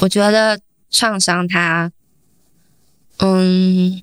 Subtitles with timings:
[0.00, 0.60] 我觉得
[0.90, 1.90] 创伤它，
[3.18, 4.02] 嗯，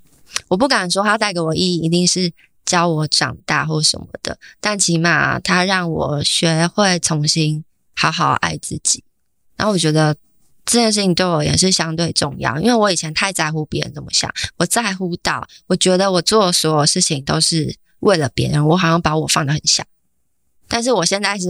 [0.50, 2.32] 我不敢说它带给我意义一定是
[2.66, 7.64] 教我长大或什么的，但起码它让我学会重新
[7.96, 9.04] 好好爱自己。
[9.56, 10.16] 然后我觉得
[10.66, 19.84] 这件事情对我也是相对重要，因为我以前太在乎别人怎么想，我在乎到我觉得我做所有事情都是为了别人，我好像把我放得很小。
[20.68, 21.48] 但是我现在是，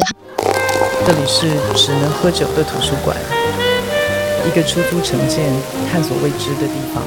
[1.08, 3.18] 这里是只能喝酒的图书馆，
[4.48, 5.52] 一个出租城建、
[5.90, 7.04] 探索未知的地方。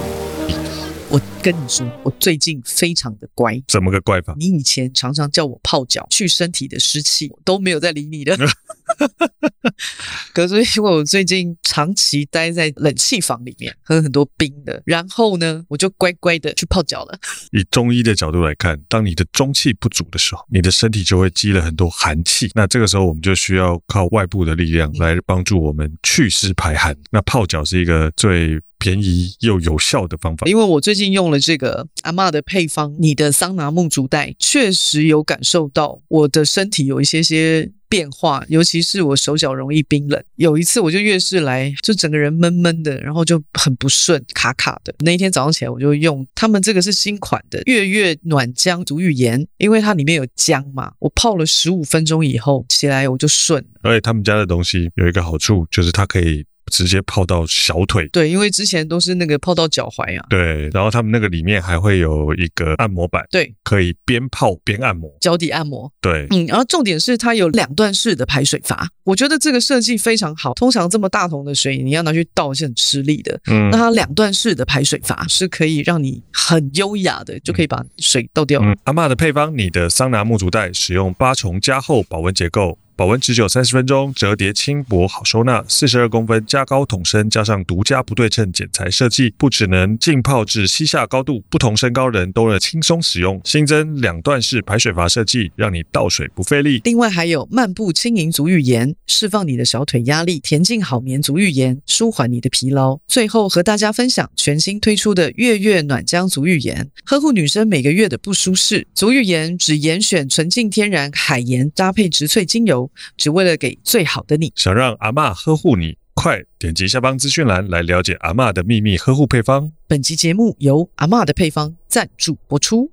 [1.09, 3.63] 我跟你说，我最近非常的乖。
[3.69, 4.35] 怎么个乖法？
[4.37, 8.37] 你以前常常叫我泡脚去身体的湿气，我都没有在理你的。
[10.33, 17.19] 可是因为我最近长期待在冷气房里面，喝很多冰的，然后呢，我就乖乖的去泡脚了。
[17.53, 22.51] 以中医的角度来看，当你的中气不足的时候，你的身体就会积了很多寒气。
[22.55, 26.97] 那这个时候，我们就需要靠外部的力量来帮助我们祛湿排寒。
[27.11, 30.47] 那泡脚是一个最便宜又有效的方法。
[30.47, 37.71] 因为我最近用了这个阿嬷的配方，你的桑拿木竹袋，确实有感受到我的身体有一些些。
[37.89, 40.23] 变化，尤其是我手脚容易冰冷。
[40.37, 44.95] 有一次我就越是来，就整个人闷闷的，然后就很不顺，卡卡的。
[45.01, 50.93] 那一天早上起来，我就用他们这个是新款的月月暖姜足浴盐，因为它里面有姜嘛。
[50.99, 53.65] 我泡了十五分钟以后起来我就顺。
[53.83, 56.45] 而且他们家的东西有一个好处，就是它可以。
[56.69, 60.27] 直接泡到小腿，对，因为之前都是那个泡到脚踝啊。
[60.29, 65.91] 对，然后他们那个里面还会有一个按摩板，对，可以边泡边按摩，脚底按摩。
[66.01, 70.55] 对，嗯，然后重点是它有两段式的排水阀，我觉得这个设计非常好。
[70.55, 73.41] 通常这么大桶的水，你要拿去倒是很吃力的。
[73.51, 78.61] 嗯，那它两段式的排水阀是可以让你很优雅的就可以把水倒掉。
[78.63, 82.79] 嗯，阿嬷的配方，你的桑拿木竹袋使用八重加厚保温结构。
[82.99, 93.41] 保温持久三十分钟，折叠轻薄好收纳，四十二公分加高桶身，加上独家不对称剪裁设计，不只能浸泡至膝下高度，不同身高人都能轻松使用。
[93.45, 96.81] 新增两段式排水阀设计，让你倒水不费力。
[96.83, 102.99] 另外还有漫步轻盈足浴盐，释放你的小腿压力；恬静好眠足浴盐，舒缓你的疲劳。
[103.07, 108.89] 最后和大家分享全新推出的月月暖姜足浴盐，呵护女生每个月的不舒适。
[108.93, 112.88] 足浴盐只严选纯净天然海盐，搭配植萃精油。
[113.17, 119.73] 只为了给最好的你，想让阿嬷呵护你，快点击下方资讯栏来了解阿嬷的秘密呵护配方。
[119.87, 122.91] 本集节目由阿嬷的配方赞助播出。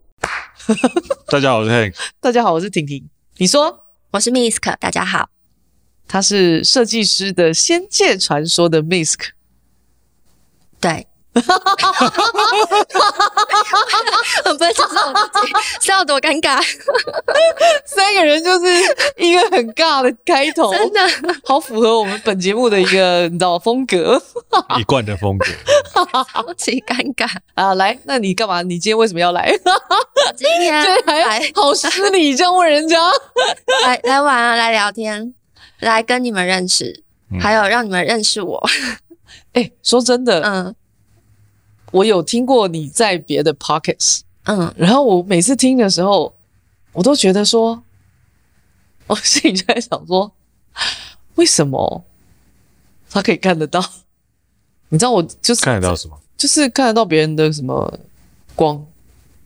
[1.28, 1.96] 大家好，我是 Hank。
[2.20, 3.08] 大家好，我是婷婷。
[3.38, 4.78] 你说我是 Misk。
[4.80, 5.30] 大家好，
[6.08, 9.30] 他是设计师的《仙界传说》的 Misk。
[10.80, 11.08] 对。
[11.42, 12.24] 哈哈哈哈哈！
[14.44, 16.64] 不会，就是我自己，是要多尴尬。
[17.86, 18.68] 三个人就是
[19.18, 21.02] 一个很尬的开头，真的
[21.44, 24.22] 好符合我们本节目的一个你知道风格，
[24.80, 25.46] 一贯的风格，
[25.94, 27.74] 超级尴尬 啊！
[27.76, 28.62] 来，那你干嘛？
[28.62, 29.52] 你今天为什么要来？
[30.36, 30.74] 今天
[31.06, 32.98] 来，好失礼，这样问人家。
[33.84, 35.34] 来来玩啊，来聊天，
[35.80, 37.04] 来跟你们认识，
[37.42, 38.64] 还有让你们认识我。
[39.54, 40.76] 哎、欸，说真的，嗯。
[41.96, 46.36] 我有听过你在别的 Podcast，嗯，然后我每次听的时候，
[46.92, 47.82] 我都觉得说，
[49.08, 50.30] 我心里就在想说，
[51.36, 52.04] 为什么
[53.10, 53.82] 他可以看得到？
[54.90, 56.20] 你知道我就是看得到什么？
[56.36, 57.98] 就是看得到别人的什么
[58.56, 58.86] 光？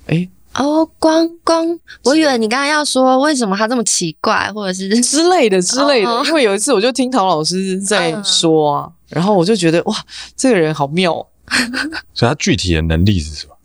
[0.08, 6.26] 哎，哦，光光，我以为你刚刚要说为什么他这么奇怪，或者是之类的之类的。
[6.26, 9.96] 因为有一次我就听陶老师在说啊，然后我就觉得哇，
[10.36, 11.24] 这个人好妙。
[12.14, 13.56] 所以，他具体的能力是什么？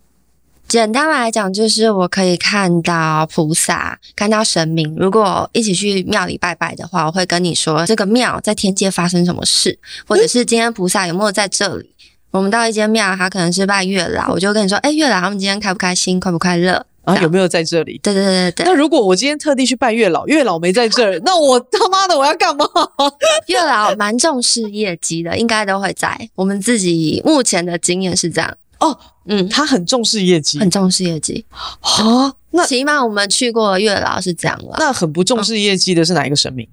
[0.67, 4.95] 简单来讲，就是我可以看到菩萨，看到神明。
[4.97, 11.91] 如果一起去庙里拜拜的话，我会跟你说这个庙在天界发生什么事，或者是今天菩萨有没有在这里。
[12.31, 16.85] 我们到一间庙，他可能是拜月老，我就跟你说，哎，月老他们今天开不开心，快不快乐？
[17.05, 17.99] 啊，有没有在这里？
[18.03, 18.65] 对对对对对。
[18.65, 22.65] 那如果我今天特地去拜月老，月老没在这儿， 那我他妈的我要干嘛？
[23.47, 26.29] 月老蛮重视业绩的，应该都会在。
[26.33, 28.57] 我们自己目前的经验是这样。
[28.79, 28.97] 哦，
[29.27, 31.45] 嗯，他很重视业绩，很重视业绩。
[31.79, 34.75] 啊，那起码我们去过月老是这样了。
[34.79, 36.67] 那很不重视业绩的是哪一个神明？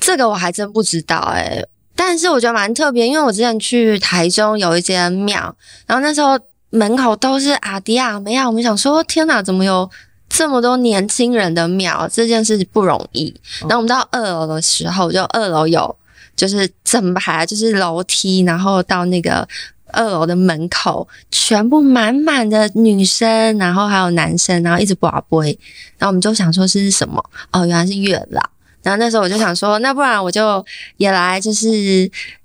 [0.00, 5.54] 这个我还真不知道哎、欸，但是我觉得蛮特别，因为我之前去台中有一间庙，
[5.86, 6.38] 然后那时候。
[6.76, 9.88] 门口都是阿迪亚美亚，我们想说，天哪，怎么有
[10.28, 12.08] 这么多年轻人的庙？
[12.12, 13.34] 这件事不容易。
[13.62, 15.96] 然后我们到二楼的时候，就二楼有
[16.36, 19.48] 就是整排就是楼梯，然后到那个
[19.92, 25.58] 二楼的门口，全部满满的女生，然后还有男生，然后一直拔杯。
[25.96, 27.24] 然后我们就想说是什么？
[27.52, 28.42] 哦，原来是月老。
[28.82, 30.64] 然后那时候我就想说，那不然我就
[30.98, 31.68] 也来，就是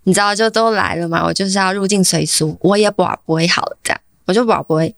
[0.06, 4.96] 你知道，就都来了嘛，我就是要入境随俗，我也不不会好了，这样我就不会，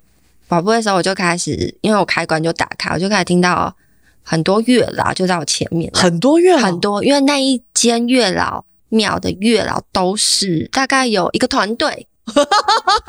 [0.48, 3.76] 不会的时候我就开始，因为我开关就打开，我就开始听到
[4.24, 12.08] 很多月老就在我前面，很多月老，很多，因为那一间月老庙的月老都是大概有一个团队。
[12.26, 13.04] 哈哈哈哈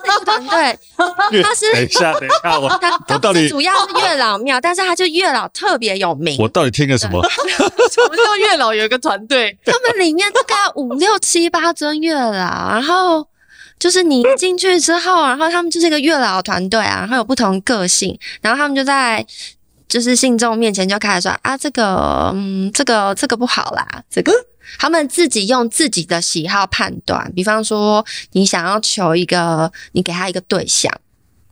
[0.00, 0.24] 哈！
[0.24, 0.78] 团队，
[1.42, 6.38] 他是等一下，等一下，我 他我到底主要是月老庙，但是他就月老特别有名。
[6.40, 7.22] 我到底听了什么？
[7.28, 9.54] 什么叫月老有一个团队？
[9.62, 13.28] 他们里面大概五六七八尊月老，然后
[13.78, 19.24] 就是你进去之后，然后他们就是一个月老团队啊，然后有不同个性，然后他们就在
[19.88, 24.32] 就是信众面前就开始说啊，这个嗯，这个这个不好啦，这个。
[24.80, 30.92] 他们自己用自己的喜好判断，比方说你想要求一个，你给他一个对象，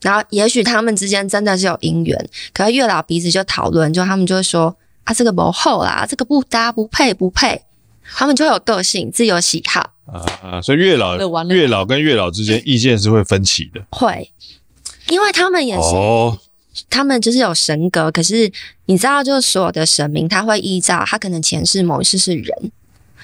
[0.03, 7.63] 然后也许他们之间真的是有姻缘，可是月老彼此就讨论，就他们就会说啊，这个不好啦，这个不搭不配不配，
[8.17, 9.93] 他们就会有个性，自由喜好。
[10.07, 11.17] 啊，所以月老
[11.47, 14.31] 月老跟月老之间意见是会分歧的，会，
[15.09, 16.39] 因为他们也是，哦、
[16.91, 18.53] 他们就是有神格，可是
[18.87, 22.73] 你知道，就是所有的神明，他会依照他可能前世某一世是人。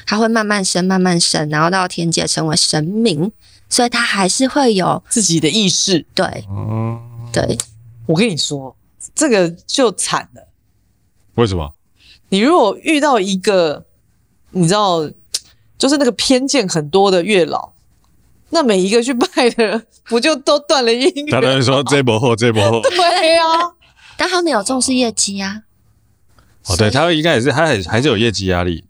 [0.07, 3.31] 他会慢慢升，慢慢升，然后到天界成为神明，
[3.69, 6.05] 所以他还是会有自己的意识。
[6.15, 6.99] 对，嗯
[7.31, 7.59] 对，
[8.07, 8.75] 我跟你说，
[9.15, 10.49] 这个就惨了。
[11.35, 11.75] 为什么？
[12.31, 13.85] 你如果遇到一个，
[14.51, 15.09] 你知道，
[15.79, 17.73] 就是那个偏见很多的月老，
[18.51, 21.27] 那每一个去拜的人，不就都断了姻缘？
[21.31, 22.81] 他当然说这波后，这波后。
[22.91, 23.73] 对呀、啊，
[24.17, 25.63] 但他没有重视业绩啊。
[26.67, 28.85] 哦，对，他应该也是，他还还是有业绩压力。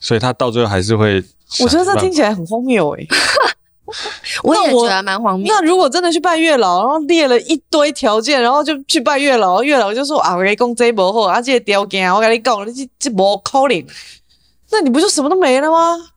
[0.00, 1.20] 所以他到最后还是会，
[1.58, 3.08] 我觉得这听起来很荒谬诶、欸、
[4.44, 5.52] 我也觉得蛮荒谬。
[5.52, 13.84] 那如果真的去拜月老，然后列了一堆条件，然后就去拜月老，月老就说啊，我跟你讲这不好，啊这个条件我跟你讲，这这不可能，
[14.70, 16.10] 那你不就什么都没了吗？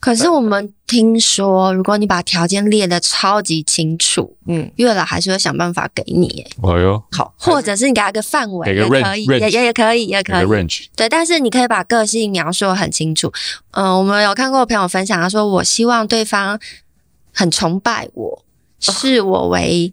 [0.00, 6.44] 可是我们听说，如果你把条件列得超级清楚，嗯，月老还是会想办法给你。
[6.60, 10.44] 哎呦，好，或者是你给他一个范围，给个 range，也也也可以，也可以。
[10.44, 13.32] range，对，但是你可以把个性描述得很清楚。
[13.70, 16.58] 嗯，我们有看过朋友分享，他说：“我希望对方
[17.32, 18.44] 很崇拜我，
[18.80, 19.92] 视我为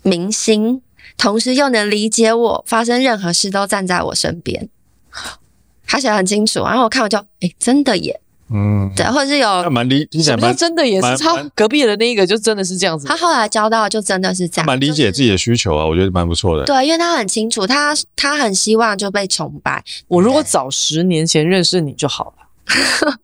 [0.00, 0.80] 明星，
[1.18, 4.70] 同时又能理解我，发生任何事都站在我身边。
[5.86, 8.20] ”他写的很清楚，然后我看我就，哎，真的耶。
[8.52, 13.06] 嗯，对，或者是有蛮理，你想蛮真的也是他隔壁的那一个，就真的是这样子。
[13.06, 16.64] 他后来交到就真的是这样，蛮理解自己的需求啊，我觉得蛮不错的。
[16.64, 19.82] 对，因为他很清楚，他他很希望就被崇拜。
[20.08, 23.14] 我如果早十年前认识你就好了。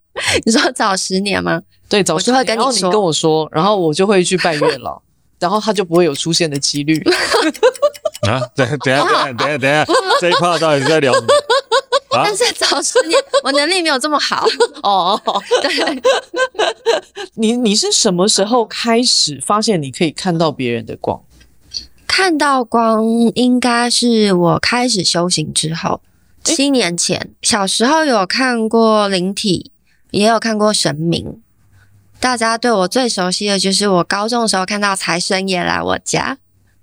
[0.45, 1.61] 你说早十年吗？
[1.89, 5.01] 对，早十年，然后你跟我说，然后我就会去拜月老，
[5.39, 6.99] 然后他就不会有出现的几率。
[8.27, 9.87] 啊，等等下，等下，等下，等下，
[10.21, 11.27] 这一趴到底是在聊什么？
[12.13, 14.47] 但是早十年，我能力没有这么好
[14.83, 15.21] 哦。
[15.63, 16.03] 对，
[17.35, 21.21] 你你是什么时候开始发现你可以看到别人的光？
[22.07, 23.05] 看到光
[23.35, 26.01] 应该是我开始修行之后，
[26.43, 27.31] 七年前。
[27.43, 29.71] 小时候有看过灵体，
[30.11, 31.41] 也有看过神明。
[32.19, 36.37] 大家对我最熟悉的就是我高中的时候看到财神爷来我家。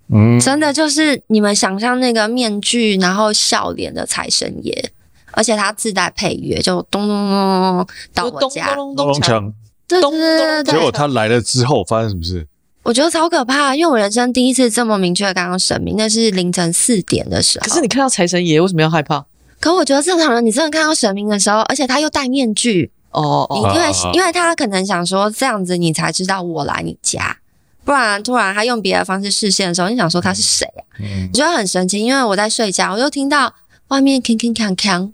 [0.10, 4.92] 嗯，真的就是你们想象那个面具，然后笑脸的财神爷。
[5.38, 9.54] 而且它自带配乐，就咚咚咚咚到我家，咚咚锵，
[9.88, 10.74] 对对对对。
[10.74, 12.48] 结果他来了之后发生什么事？
[12.82, 17.68] 我觉得超可怕，因为我人生第一次这么明确的看到神明，那是凌晨四点的时候。
[17.68, 19.24] 可是你看到财神爷为什么要害怕？
[19.60, 27.38] 可我觉得正常人，你真的看到神明的时候，而且他又戴面具哦，因为因为他可能想说这样子你才知道我来你家，
[27.86, 30.82] 不然突然他用别的方式示现的时候，你想说他是谁啊？
[31.00, 33.54] 嗯，觉得很神奇，因为我在睡觉，我就听到
[33.90, 35.12] 外面铿铿锵锵。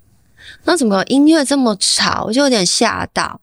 [0.65, 2.23] 那怎么音乐这么吵？
[2.25, 3.39] 我就有点吓到。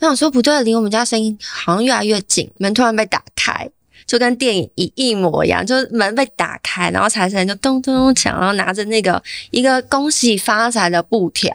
[0.00, 2.48] 我想说不对，离我们家声音好像越来越近。
[2.58, 3.68] 门突然被打开，
[4.06, 11.52] 就跟电影一一模一样，就是门被打开，然后财神就咚咚咚响，然后拿着那个一个恭喜发财的布条，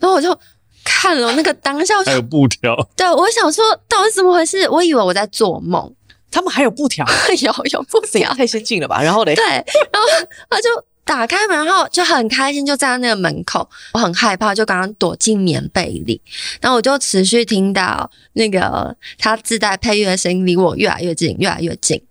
[0.00, 0.34] 然后我就
[0.82, 2.74] 看了那个当下，还有布条。
[2.96, 4.66] 对，我想说到底怎么回事？
[4.70, 5.94] 我以为我在做梦。
[6.30, 7.04] 他们还有布条？
[7.42, 8.32] 有有布条？
[8.34, 9.02] 太先进了吧？
[9.02, 9.34] 然后嘞？
[9.34, 10.08] 对，然后
[10.48, 10.68] 他就。
[11.04, 13.68] 打开门，然后就很开心，就站在那个门口。
[13.92, 16.20] 我很害怕，就刚刚躲进棉被里。
[16.60, 22.02] 然后我就持续听到那个他自带配乐的声音离我越来越近，越来越近。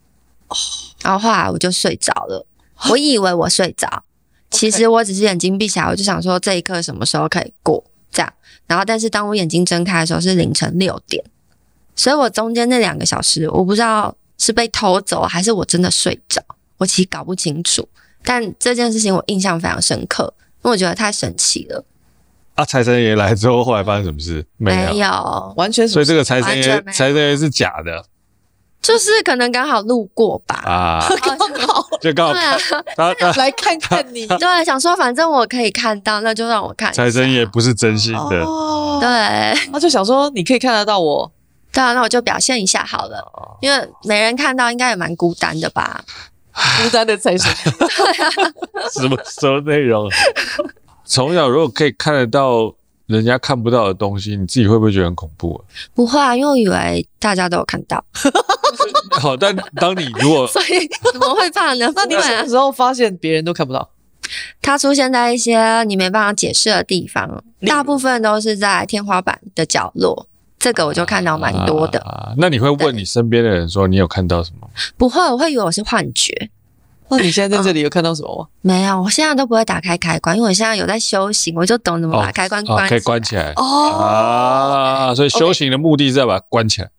[0.48, 0.56] 哦，
[1.02, 2.46] 然后后来我就睡着了。
[2.90, 4.04] 我以为我睡着，
[4.52, 8.32] 其实我只是眼睛闭起来，我就想说这一刻什么时候可以过这样。
[8.68, 11.24] 然后，但是当我眼睛睁开的时候是凌晨六点，
[11.96, 16.42] 所以我中间那两个小时，我不知道是被偷走还是我真的睡着，
[16.78, 17.88] 我其实搞不清楚。
[18.24, 21.84] 但这件事情我印象非常深刻，因为我觉得太神奇了。
[22.56, 24.46] 啊，财神爷来之后，后来发生什么事？
[24.58, 25.88] 没有，没有完全。
[25.88, 28.06] 所以这个财神爷，财神爷是假的，
[28.80, 30.62] 就是可能刚好路过吧。
[30.66, 31.38] 啊， 刚
[31.68, 32.34] 好就刚好
[32.96, 34.28] 他他 来看看你。
[34.28, 36.94] 对，想说反正我可以看到，那就让我看。
[36.94, 39.10] 财神爷不是真心的，哦、对，
[39.72, 41.32] 他就想说你可以看得到我，
[41.72, 46.04] 对啊，那我就表现一下好了，哦、因为没人看到，应该也蛮孤单的吧。
[46.54, 47.52] 孤单的财神，
[48.94, 50.10] 什么什么内容？
[51.06, 52.74] 从小如果可以看得到
[53.08, 55.60] 人家看不到的东西，你自己会不会觉得很恐怖啊？
[55.94, 58.04] 不会啊，因为我以为大家都有看到。
[59.20, 61.92] 好， 但当你如果 所以怎么会怕呢？
[61.96, 63.90] 那你什么时候发现别人都看不到？
[64.62, 70.28] 它出现在一些你没办法解释的地方，大部分都是在天花板的角落。
[70.64, 72.00] 这个我就看到蛮多的。
[72.00, 74.70] 啊，那你会问你身边的人说你有看到什么？
[74.96, 76.50] 不会，我会以为我是幻觉。
[77.10, 78.48] 那你现在在这里有看到什么吗？
[78.64, 83.52] 没有，我现在都不会打开开关，因为我现在有在修行，我就懂怎么把开关关，可以关起来。
[83.58, 86.90] 哦啊，所以修行的目的是要把它关起来。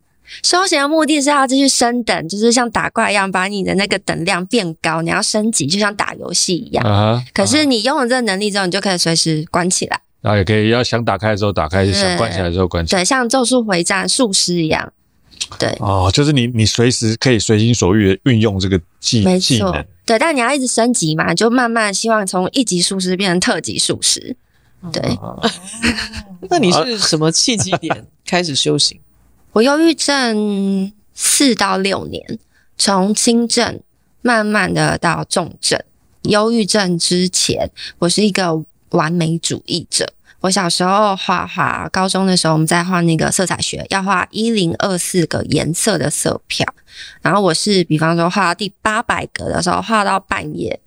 [0.42, 7.24] 修行的目的是要继续升等，就是像打怪一样，把你的那个等量变高，你要升级，就像打游戏一样。
[7.32, 10.02] 可是你拥有这个能力之后，你就可以随时关起来。
[10.24, 13.02] 然后也可以，要想打开的时候打开，想关起来的时候关起来。
[13.02, 14.90] 对，像咒术回战术师一样。
[15.58, 15.68] 对。
[15.80, 19.84] 哦，就是你，你随时可以随心所欲的运用这个技技能。
[20.06, 24.34] 对，但你要一直升级嘛，就慢慢希望从一级术师变成特级术师。
[24.90, 25.02] 对。
[25.16, 25.36] 啊、
[26.48, 28.98] 那你是什么契机点开始修行？
[29.52, 32.38] 我忧郁症四到六年，
[32.78, 33.78] 从轻症
[34.22, 35.78] 慢慢的到重症。
[36.22, 38.64] 忧郁症之前，我是一个。
[38.94, 40.12] 完美主义者。
[40.40, 46.66] 我小时候画画，高中的时候我们在画那个色彩学，要画一零二四个颜色的色票。
[47.22, 50.78] 然后我是，比方说画到第八百格的时候，画到半夜，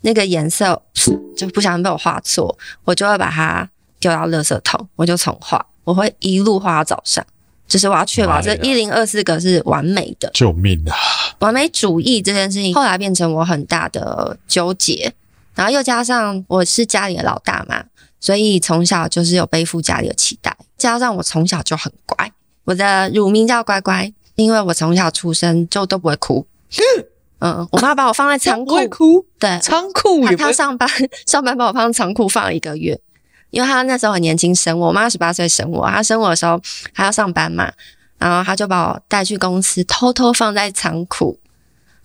[0.00, 0.82] 那个颜色
[1.36, 3.68] 就不小心被我画错，我就会把它
[4.00, 5.64] 丢到垃圾桶，我就重画。
[5.84, 7.24] 我会一路画到早上，
[7.68, 10.28] 就是我要确保这一零二四个是完美的。
[10.34, 10.96] 救命啊！
[11.38, 15.12] 完美主义这件事情后来变成我很大的纠结。
[15.54, 17.84] 然后又加上我是家里的老大嘛，
[18.20, 20.56] 所以从小就是有背负家里的期待。
[20.76, 22.32] 加上我从小就很乖，
[22.64, 26.46] 我的乳名叫乖乖，因为我从小出生就都不会哭。
[27.40, 29.26] 嗯，我妈把我放在仓库，哭。
[29.38, 30.24] 对，仓库。
[30.36, 30.88] 她上班
[31.26, 32.98] 上班把我放在仓库放了一个月，
[33.50, 36.60] 因为她那时候很年轻生我，我妈十八岁生我，她生我的时候
[36.92, 37.70] 还要上班嘛，
[38.18, 41.38] 然后她就把我带去公司，偷偷放在仓库，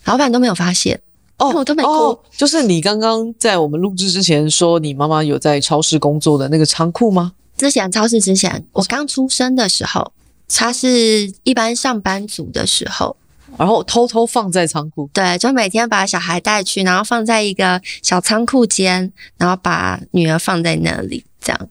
[0.04, 1.00] 老板都没有发现。
[1.40, 1.90] 哦，我都没哭。
[1.90, 7.32] 哦，就是你刚刚在我们录制之前说你妈妈有在超市工作的那个仓库吗？
[7.58, 10.12] 之前超市之前，我刚出生的时候，
[10.48, 13.16] 她是一般上班族的时候，
[13.58, 15.10] 然后偷偷放在仓库。
[15.14, 21.68] 对，就每天把小孩带去，然后放在一个小仓库间，然后把女儿放在那里，这样。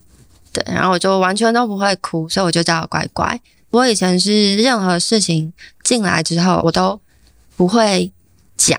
[0.53, 3.41] 对，然后我就完全都不会哭，所以我就叫乖乖。
[3.71, 5.53] 我以前是任何事情
[5.85, 6.99] 进来之后，我都
[7.57, 8.11] 不会
[8.57, 8.79] 讲。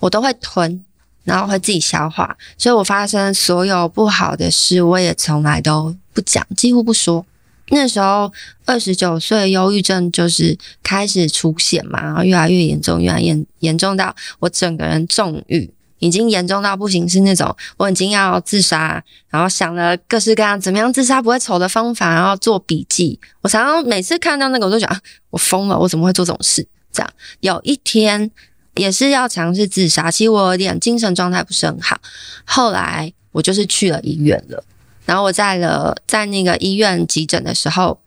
[0.00, 0.84] 我都会吞，
[1.24, 7.26] 然后会自己消化，所以我发生所有不好的事，我也从来都不讲，几乎不说。
[7.70, 8.32] 那时候
[8.64, 23.20] 二十九岁，忧郁症就是开始出现嘛，然后越来越严重，越来越严严重到我整个人重郁，已经严重到不行，是那种我已经要自杀，然后想了各式各样怎么样自杀不会丑的方法，然后做笔记。
[23.42, 26.66] 我常常每次看到那个，我都想，我疯了，我怎么会做这种事？
[26.90, 28.30] 这样有一天。
[28.78, 32.00] 也是要尝试自杀，其实我有点精神状态不是很好。
[32.44, 34.64] 后来我就是去了医院了，
[35.04, 37.98] 然后我在了在那个医院急诊的时候，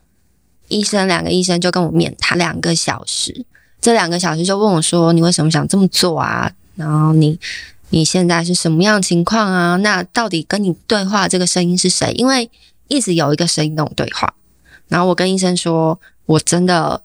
[0.69, 3.45] 医生两个医生就跟我面谈两个小时，
[3.81, 6.51] 这两个小时就问我说：“你为什么想这么做啊？
[6.75, 7.37] 然后你
[7.89, 9.75] 你现在是什么样情况啊？
[9.77, 12.11] 那到底跟你对话这个声音是谁？
[12.13, 12.49] 因为
[12.87, 14.33] 一直有一个声音跟我对话。
[14.87, 17.03] 然后我跟医生说，我真的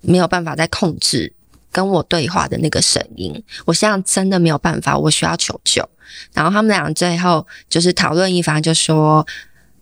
[0.00, 1.32] 没有办法再控制。”
[1.78, 5.88] 跟我对话的那个声音，我现在真的没有办法，我需要求救。
[6.32, 9.24] 然后他们俩最后就是讨论一番，就说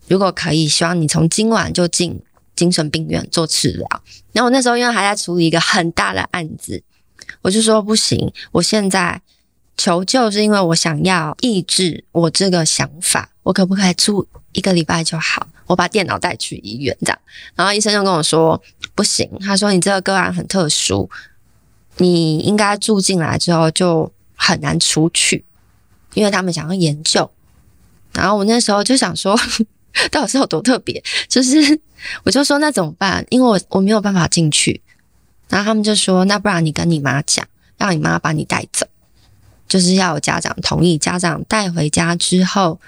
[0.06, 2.20] 如果可以，希望你从今晚就进
[2.54, 3.88] 精神病院做治疗。
[4.32, 6.82] 然后我那时候因为还在处理一个很大的案子，
[7.40, 9.22] 我就说不行，我现在
[9.78, 15.46] 求救是因为我想要抑制我这个想法，我可不可以住一个礼拜就好？
[15.64, 17.18] 我把电脑带去医院这样。
[17.54, 18.62] 然后医生就跟我说
[18.94, 21.08] 不行，他说你这个个案很特殊。
[21.98, 25.44] 你应该住进来之后就很难出去，
[26.14, 27.30] 因为他们想要研究。
[28.12, 29.38] 然后我那时候就想说，
[30.10, 31.02] 到底是有多特别？
[31.28, 31.80] 就是
[32.24, 33.24] 我就说那怎么办？
[33.30, 34.80] 因为我我没有办法进去。
[35.48, 37.46] 然后他们就说，那不然你跟你妈讲，
[37.78, 38.86] 让你妈把你带走，
[39.68, 40.98] 就是要有家长同意。
[40.98, 42.80] 家长带回家之后，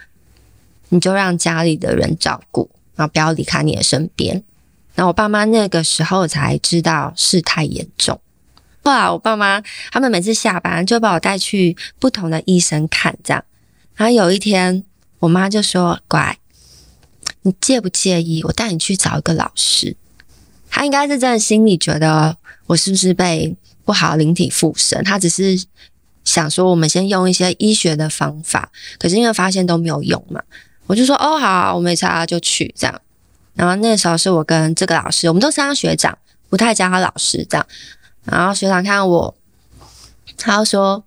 [0.89, 4.43] 你就让家里的人照顾，然后不要离开你的身边。
[4.95, 8.21] 然后我爸妈那个时候才知道事态严重。
[8.85, 13.45] 后来我爸妈他们每次下班就把我带去不同的医生看，这样。
[13.95, 14.85] 然后有一天，
[15.19, 16.39] 我妈就说：“乖，
[17.43, 19.97] 你介不介意我带你去找一个老师？”
[20.71, 25.03] 她应该是真的心里觉得我是不是被不好灵体附身？
[25.03, 25.63] 她只是
[26.25, 30.41] 想说我们先用一些医学的方法，可是因为发现都没有用嘛，
[30.87, 33.01] 我就说：“哦，好，我没差，就去这样。”
[33.55, 36.17] 然后那时候是我跟这个老师，我们都是当学长，
[36.49, 37.67] 不太叫他老师这样。
[38.31, 39.35] 然后学长看我，
[40.37, 41.03] 他就说：“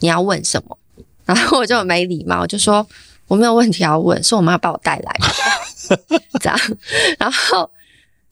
[0.00, 0.76] 你要问什么？”
[1.24, 2.86] 然后我就很没礼貌，就说
[3.28, 5.28] ：“我没有问题要问，是我妈把我带来的。”
[6.40, 6.58] 这样，
[7.18, 7.70] 然后，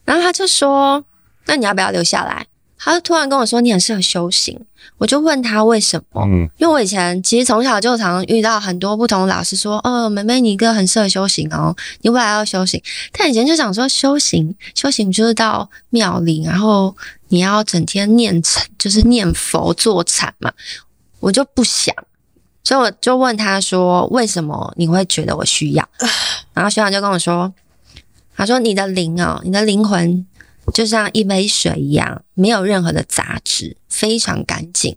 [0.04, 1.04] 然后他就说
[1.46, 2.46] ：“那你要不要留下来？”
[2.78, 4.58] 他就突然跟我说：“你很适合修行。”
[4.98, 6.22] 我就问他为什么？
[6.24, 12.80] 嗯，因为我以前其实从小就常遇到很多不同的老师说：“哦，妹妹，你一个很适合修行哦，你未来要修行。”
[13.12, 16.94] 但以前就想说，修行，修行就是到庙里，然后
[17.28, 20.52] 你要整天念禅，就是念佛坐禅嘛。
[21.20, 21.94] 我就不想，
[22.62, 25.88] 所以我就问他说：“为什么你会觉得我需要？”
[26.54, 27.52] 然后学长就跟我说
[28.36, 30.24] ：“他说你的灵哦，你的灵魂。”
[30.74, 34.96] 就像一杯水一样，没有任何的杂质，非常干净。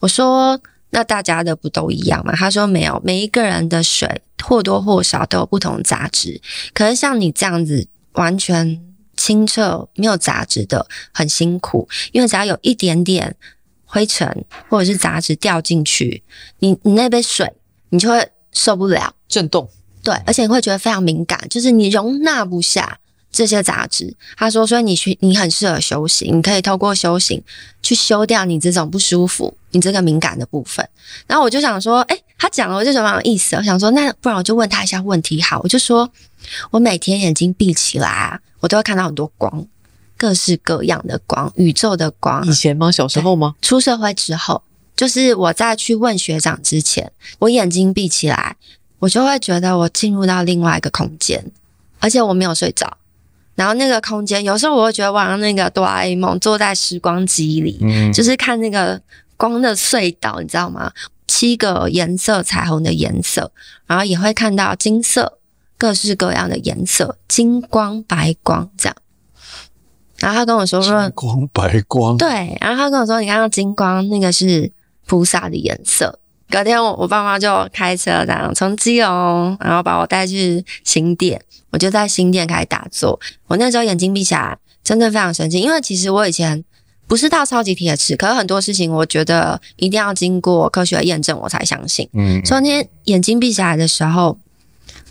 [0.00, 6.40] 我说：“那大家的不都一样吗？”他说：“没有，每一个人的水或多或少都有不同杂质。
[6.74, 8.80] 可是像你这样子完全
[9.16, 13.36] 清澈、没有杂质的，很辛苦，因为只要有一点点
[13.84, 16.22] 灰尘或者是杂质掉进去，
[16.58, 17.52] 你你那杯水
[17.90, 19.68] 你就会受不了，震动。
[20.02, 22.98] 对，而且你会觉得非常敏感，就是你容纳不下。”
[23.32, 27.42] 这些杂质，他说，所以你去，你很适合修行，你可以透过修行
[27.82, 30.86] 去修掉你这种不舒服，你这个敏感的部分。
[31.26, 33.56] 然后我就想说，诶，他讲了，我就觉得蛮有意思。
[33.56, 35.58] 我想说，那不然我就问他一下问题好。
[35.62, 36.08] 我就说，
[36.70, 39.66] 我每天眼睛闭起来啊，我都会看到很多光，
[40.18, 42.46] 各式各样的光，宇宙的光。
[42.46, 42.92] 以前吗？
[42.92, 43.54] 小时候吗？
[43.62, 44.62] 出社会之后，
[44.94, 48.56] 就是我在去问学长之前，我眼睛闭起来，
[48.98, 51.50] 我就会觉得我进入到另外一个空间，
[51.98, 52.98] 而且我没有睡着。
[53.54, 59.00] 然后那个空间，有时候我会觉得，我像那个哆啦 A 梦坐在时光机里，嗯，就是看那个
[59.36, 60.90] 光的隧道，你知道吗？
[61.26, 63.52] 七个颜色彩虹的颜色，
[63.86, 65.38] 然后也会看到金色，
[65.76, 68.96] 各式各样的颜色，金光、白光这样。
[70.18, 72.56] 然后他跟我说说，金光白光，对。
[72.60, 74.70] 然后他跟我说，你看到金光，那个是
[75.06, 76.18] 菩萨的颜色。
[76.52, 81.42] 隔天我我爸妈就开车这样从基隆，然后把我带去新店。
[81.70, 85.58] 我就在新店开始打坐，我那时候眼睛闭起来，真的非常神奇。
[85.58, 86.62] 因为其实我以前
[87.06, 92.06] 不是到超级铁齿，可是很多事情我觉得一定要经过科学验证我才相信。
[92.12, 94.38] 嗯，所以那天眼睛闭起来的时候，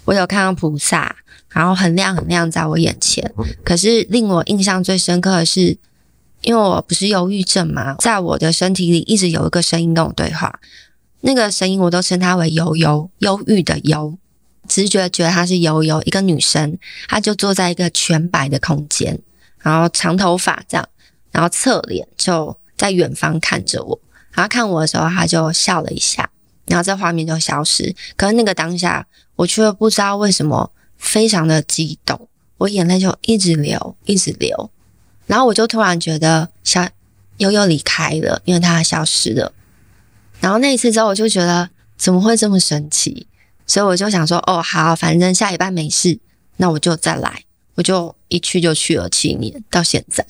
[0.06, 1.16] 我有看到菩萨，
[1.50, 3.34] 然后很亮很亮在我眼前。
[3.66, 5.76] 可是令我印象最深刻的是，
[6.44, 10.60] 因为我不是忧郁症嘛，在我的身体里一直有一个声音跟我对话，
[11.22, 14.18] 那个声音我都称它为悠悠，忧郁的忧。
[14.68, 16.78] 直觉觉得她是悠悠，一个女生，
[17.10, 19.20] 她就坐在一个全白的空间，
[19.60, 20.88] 然后长头发这样，
[21.32, 24.00] 然后侧脸就在远方看着我，
[24.32, 26.30] 然后看我的时候，她就笑了一下，
[26.68, 27.94] 然后这画面就消失。
[28.16, 29.06] 可是那个当下，
[29.36, 32.28] 我却不知道为什么非常的激动，
[32.60, 34.70] 我眼泪就一直流，一直流，
[35.26, 36.88] 然后我就突然觉得小
[37.38, 39.52] 悠悠离开了，因为她消失了。
[40.42, 43.26] 然后那一次之后，我就觉得怎么会这么神奇？
[43.66, 46.20] 所以我就想说，哦，好，反正下礼拜没事，
[46.58, 47.44] 那我就再来，
[47.76, 50.26] 我就一去就去了七年，到现在。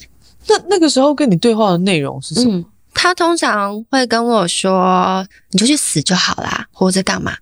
[0.47, 2.57] 那那个时候跟你对话的内容是什么？
[2.57, 7.37] 嗯，他通常会跟我说：“你就去死就好啦，活着干嘛？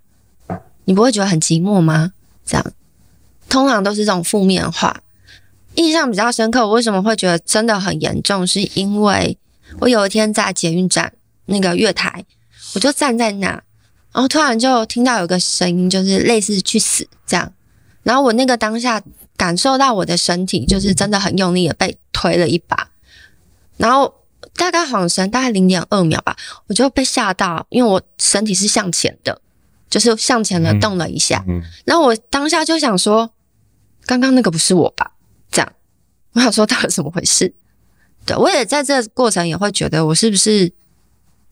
[0.84, 2.12] 你不会觉得很寂寞吗？”
[2.46, 2.72] 这样，
[3.48, 5.02] 通常都是这种负面话。
[5.74, 8.46] 印象比较深刻，我为什么会觉得真的很严重？
[8.46, 9.36] 是因为
[9.78, 11.12] 我有一天在捷运站
[11.46, 12.24] 那个月台，
[12.74, 13.62] 我就站在那。
[14.12, 17.52] 然后突然就听到有个声音，就是类似“去死”这样。
[18.02, 19.00] 然后我那个当下
[19.36, 22.88] 感受到我的身体就是真的很用力的被推了一把，
[23.76, 24.12] 然后
[24.56, 29.40] 大概晃神大概零点二秒吧，我就被吓到，因为我身体是向前的，
[29.88, 31.44] 就是向前的动了一下。
[31.84, 33.30] 然后我当下就想说，
[34.06, 35.12] 刚刚那个不是我吧？
[35.52, 35.72] 这样，
[36.32, 37.54] 我想说到底怎么回事？
[38.26, 40.72] 对，我也在这个过程也会觉得我是不是？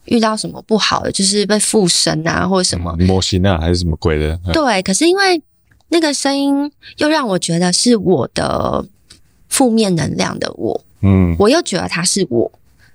[0.08, 2.94] 遇到什么不好的，就是被附身啊，或者什么。
[2.98, 4.38] 魔形啊，还是什么鬼的？
[4.52, 5.40] 对，可是因为
[5.88, 8.84] 那个声音又让我觉得是我的
[9.48, 12.50] 负面能量的我，嗯，我又觉得他是我，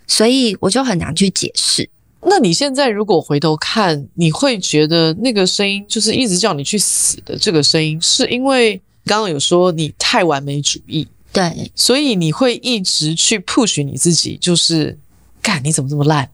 [0.07, 1.89] 所以我就很难去解释。
[2.25, 14.97] 那你现在如果回头看，你会觉得那个声音就是一直叫你去死的这个声音，是因为刚刚有说你太完美主义，对，所以你会一直去 push 你自己，就是
[15.41, 16.29] 干你怎么这么烂，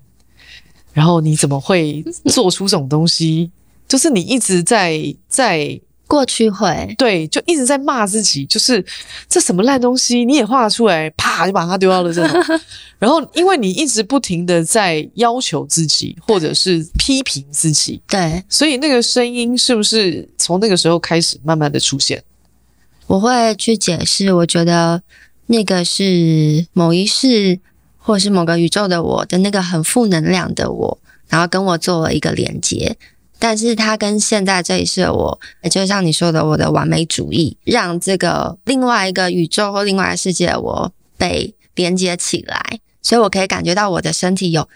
[0.94, 3.52] 然后你怎么会做出这种东西？
[3.88, 5.80] 就是你一直在在。
[6.10, 8.84] 过去会对，就一直在骂自己，就是
[9.30, 12.60] 这什么烂东西，你也画出来，啪就把它丢到了这种。
[12.98, 22.24] 然后，因为你一直不停的在要求自己，或者是批评自己，对，所以那个声音是不是从那个时候开始慢慢的出现？
[23.06, 25.00] 我会去解释，我觉得
[25.46, 27.60] 那个是某一世，
[28.10, 32.98] 或是某个宇宙的我的那个很负能量的我，然后跟我做了一个连接。
[33.38, 44.68] 但是它跟现在这一世的我，就像你说的，我的完美主义，让这个另外一个宇宙或另外一个世界的我被连接起来，所以我可以感觉到我的身体有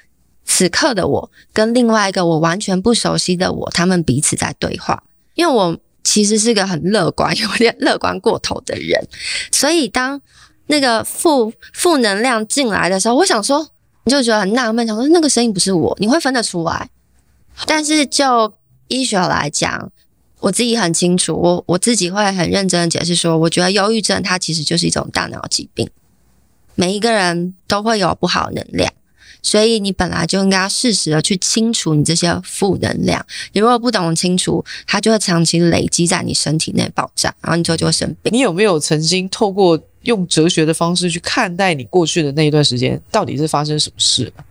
[0.46, 5.02] 此刻的我跟另外一个我完全不熟悉的我，他们彼此在对话。
[5.34, 9.08] 因为我其实是个很乐观、有点乐观过头的人，
[9.52, 10.22] 所以当
[10.68, 13.68] 那个负负能量进来的时候，我想说，
[14.06, 16.90] 你就觉得很纳闷，想说那个声音不是我，你会分得出来？
[17.68, 18.54] 但是就
[18.88, 19.92] 医学来讲，
[20.40, 25.90] 我自己很清楚，我我自己会很认真的解释说，我觉得忧郁症它其实就是一种大脑疾病，
[26.76, 28.92] 每一个人都会有不好能量，
[29.42, 33.26] 所以你本来就应该适时的去清除你这些负能量。
[33.52, 38.34] 你如果不懂清除，它就会长期累积在你身体内爆炸，然后你就就会生病。
[38.34, 44.46] 你有没有曾经透过用哲学的方式去看待你过去的那一段时间，到底是发生什么事了？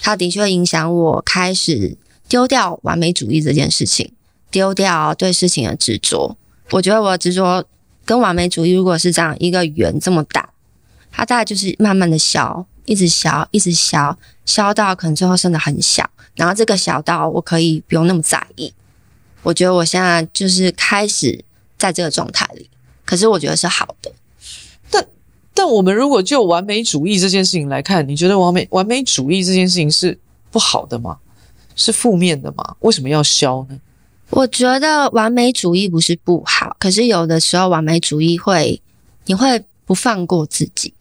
[0.00, 1.96] 它的确影响我开始。
[2.26, 4.10] 丢掉完美主义这件事情，
[4.50, 6.36] 丢掉对事情的执着。
[6.70, 7.62] 我觉得我的执着
[8.06, 10.48] 跟完美主义，如果是这样一个圆这么大，
[11.12, 16.08] 它大概就是慢慢的消，一直消，一直消，消到可能最后剩的很小。
[16.34, 18.72] 然后这个小到我可以不用那么在意。
[19.42, 21.44] 我觉得我现在就是开始
[21.76, 22.70] 在这个状态里，
[23.04, 24.10] 可是我觉得是好的。
[25.54, 30.18] 但我们如果就完美主义这件事情来看，你觉得完美完美主义这件事情是
[30.50, 31.16] 不好的吗？
[31.76, 32.76] 是负面的吗？
[32.80, 33.78] 为什么要消呢？
[34.30, 38.80] 我觉得完美主义不是不好，可是有的时候完美主义会，
[39.26, 40.92] 你会不放过自己，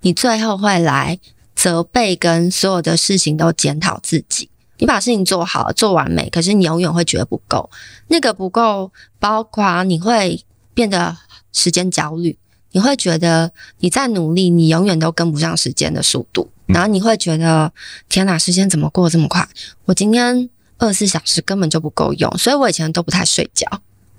[0.00, 1.18] 你最后会来
[1.54, 4.48] 责备跟所有的事情都检讨自己。
[4.78, 7.68] 你把事情做好，做完美，可是你永远会觉得不够。
[8.08, 10.42] 那个不够，包括你会
[10.72, 11.16] 变得
[11.52, 12.36] 时间焦虑，
[12.72, 16.50] 你会觉得你在努力，你永远都跟不上时间的速度。
[16.66, 17.72] 然后你会觉得，
[18.08, 19.48] 天哪，时间怎么过这么快？
[19.86, 23.66] 我今天二十四小时根本就不够用，所以我以前都不太睡觉，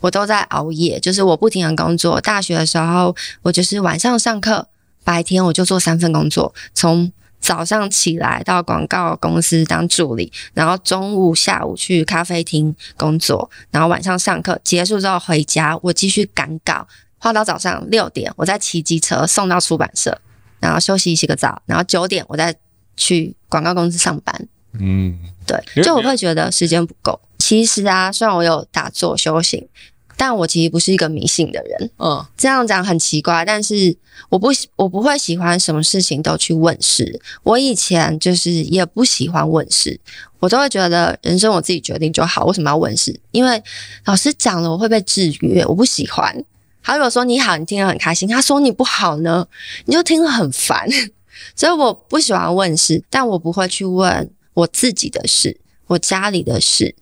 [0.01, 2.19] 我都在熬夜，就是我不停的工作。
[2.19, 4.67] 大学的时候，我就是晚上上课，
[5.05, 7.09] 白天我就做三份工作，从
[7.39, 16.85] 早上起来到广告公司当助理，然后中午、下午去咖啡厅工作，然后晚上上课结束之后回家，我继续赶稿，
[17.21, 20.19] 画到早上六点，我再骑机车送到出版社。
[20.59, 22.55] 然后休息洗个澡，然后九点我再
[22.95, 24.47] 去广告公司上班。
[24.73, 27.19] 嗯，对，就我会觉得时间不够。
[27.39, 29.67] 其实啊，虽然我有打坐修行，
[30.15, 31.89] 但我其实不是一个迷信的人。
[31.97, 33.97] 嗯，这样讲很奇怪，但是
[34.29, 37.19] 我不我不会喜欢什么事情都去问事。
[37.41, 39.99] 我以前就是也不喜欢问事，
[40.37, 43.19] 我都会觉得人生我自己决定就好，为什么要问事？
[43.31, 43.63] 因为
[44.05, 46.45] 老师讲了我会被制约，我不喜欢。
[46.83, 49.47] 他如果说你好，你听了很开心；他说你不好呢，
[49.85, 50.87] 你就听了很烦。
[51.55, 56.95] 所以我不喜欢问事，但我不会去问我自己的事、我家里的事，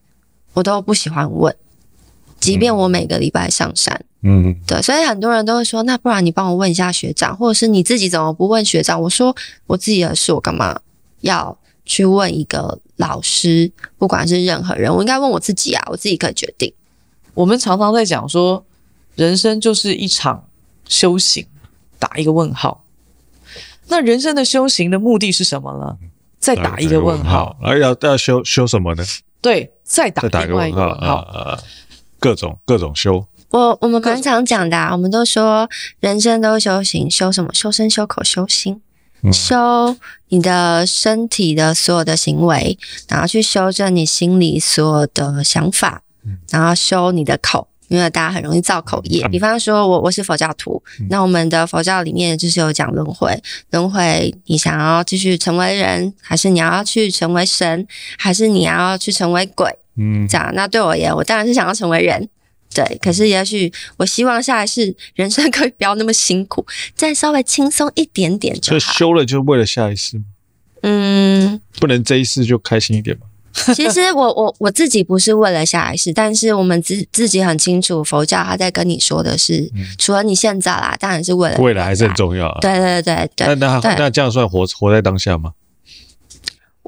[0.54, 1.54] 我都不喜欢问。
[2.40, 9.02] 即便我每个礼拜上山，嗯，对，所以很多人都会说，那不然你帮我问一下学长，或者是你自己怎么不问学长？
[9.02, 9.36] 我说
[9.68, 10.80] 我自己的事，我干嘛
[11.22, 13.70] 要去问一个老师？
[13.98, 16.74] 不管是任何人，我应该问我自己啊，我自己可以决定。
[17.34, 18.64] 我们常常在讲说。
[19.20, 20.48] 人生就是一场
[20.88, 21.46] 修行，
[22.00, 22.86] 打一个问号。
[23.88, 25.98] 那人生的修行的目的是什么呢？
[26.40, 27.58] 再打一个问号。
[27.62, 29.04] 啊，要要修修什么呢？
[29.42, 31.16] 对，再打另外一个问号。
[31.16, 31.60] 啊，
[32.18, 33.26] 各种各种修。
[33.50, 37.54] 我我们蛮常讲的啊，我们都说人生都修行，修什么？
[37.54, 38.82] 修身、修口、修心。
[39.34, 39.98] 修
[40.30, 42.78] 你的身体的所有的行为，
[43.10, 46.04] 然后去修正你心里所有的想法，
[46.52, 47.68] 然后修你的口。
[47.90, 53.38] 因为大家很容易造口业，比方说我我是佛教徒，那我们的佛教里面就是有讲轮回，
[53.72, 57.86] 轮回你想要继续成为人，还是你要去成为神，
[58.18, 59.70] 还是你要去成为鬼？
[59.98, 60.50] 嗯，这样。
[60.54, 62.30] 那对我而言，我当然是想要成为人，
[62.74, 62.98] 对。
[63.02, 68.78] 可是也许我希望下一世人生可以不要那么辛苦，再稍微轻松一点点就好。
[68.78, 70.24] 所以修了就是为了下一世吗？
[70.84, 73.26] 嗯，不能这一世就开心一点吗？
[73.76, 82.58] 其实我我我自己不是为了下一世，但是我们自自己很清楚，佛教他在跟你说的是，嗯、除了你现在啦，当然是为了未来还是很重要啊。
[82.62, 83.48] 对对对对。
[83.48, 85.52] 那那那这样算活活在当下吗？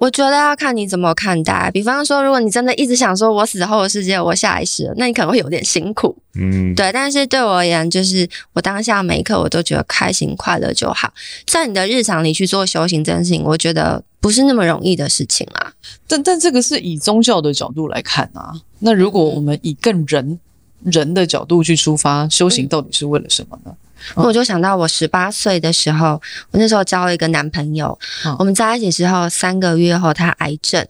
[0.02, 1.70] 我觉得要看你怎么看待。
[1.72, 6.18] 比方说，如果你真的一直想说我死后的世界，我下一世，那你可能会有点辛苦。
[6.34, 6.92] 嗯，对。
[6.92, 11.14] 但是对我而言，就是我当下每一刻我都觉得开心快乐就好。
[11.46, 15.72] 在你的日常里去做修行这件事情，我觉得不是那么容易的事情啊。
[16.08, 18.56] 但但这个是以宗教的角度来看啊。
[18.80, 20.40] 那如果我们以更人
[20.84, 23.72] 人的角度去出发，修行到底是为了什么呢？
[24.16, 30.86] 我就想到我十八岁的时候，我那时候交了一个男朋友，嗯、我们在一起之后三个月后他癌症，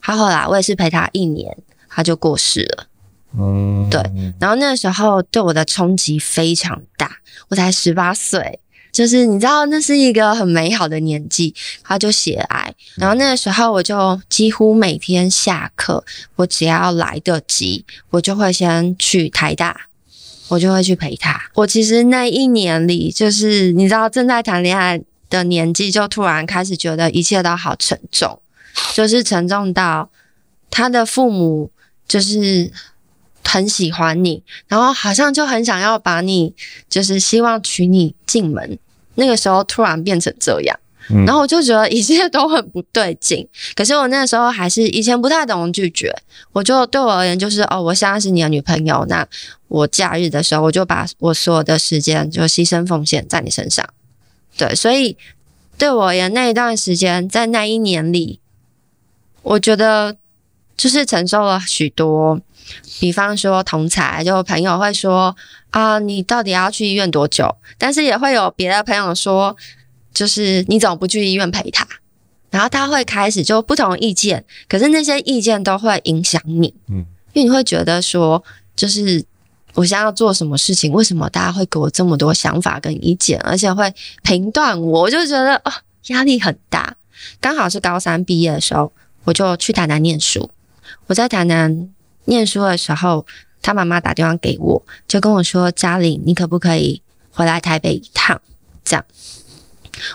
[0.00, 1.56] 他后来我也是陪他一年，
[1.88, 2.86] 他就过世了。
[3.38, 4.02] 嗯，对。
[4.38, 7.16] 然后那时候对我的冲击非常大，
[7.48, 8.60] 我才十八岁，
[8.92, 12.74] 就是你知道那是一个很美好的年纪，他就血癌。
[12.96, 16.04] 然后那个时候我就几乎每天下课，
[16.36, 19.88] 我只要来得及，我就会先去台大。
[20.52, 21.40] 我就会去陪他。
[21.54, 28.38] 我其实那一年里，就是你知道正在谈恋爱的年纪，就突然开始觉得一切都好沉重，
[28.92, 30.10] 就是沉重到
[30.70, 31.70] 他的父母
[32.06, 32.70] 就是
[33.42, 36.54] 很喜欢你，然后好像就很想要把你，
[36.86, 38.78] 就是希望娶你进门。
[39.14, 40.78] 那个时候突然变成这样。
[41.08, 46.14] 然后我就觉得一切都很不对劲， 可是我那时候还是以前不太懂拒绝，
[46.52, 49.26] 我就对我而言就是哦，我现在是你的女朋友，那
[49.68, 53.86] 我假日的时候我就把我所有的时间就牺牲奉献在你身上，
[54.56, 55.16] 对，所以
[55.76, 58.38] 对我而言那一段时间在那一年里，
[59.42, 60.16] 我觉得
[60.76, 62.40] 就是承受了许多，
[63.00, 65.34] 比方说同才就朋友会说
[65.70, 67.56] 啊，你到底要去医院多久？
[67.78, 69.56] 但是也会有别的朋友说。
[70.12, 71.86] 就是你怎么不去医院陪他？
[72.50, 78.44] 然后他会开始就不同意见，可是那些意见都会影响你，嗯，因为你会觉得说，
[78.76, 79.24] 就是
[79.72, 83.90] 我现在要做什么事情，为什么大家会给我这么多想法跟意见，而且会
[84.22, 85.72] 评断我，我就觉得哦，
[86.08, 86.94] 压力很大。
[87.40, 88.92] 刚好是高三毕业的时候，
[89.24, 90.50] 我就去台南念书。
[91.06, 91.88] 我在台南
[92.26, 93.24] 念书的时候，
[93.62, 98.38] 他妈妈打电话给我，就跟我说：“嘉玲，你可不可以回来台北一趟？”
[98.84, 99.04] 这样。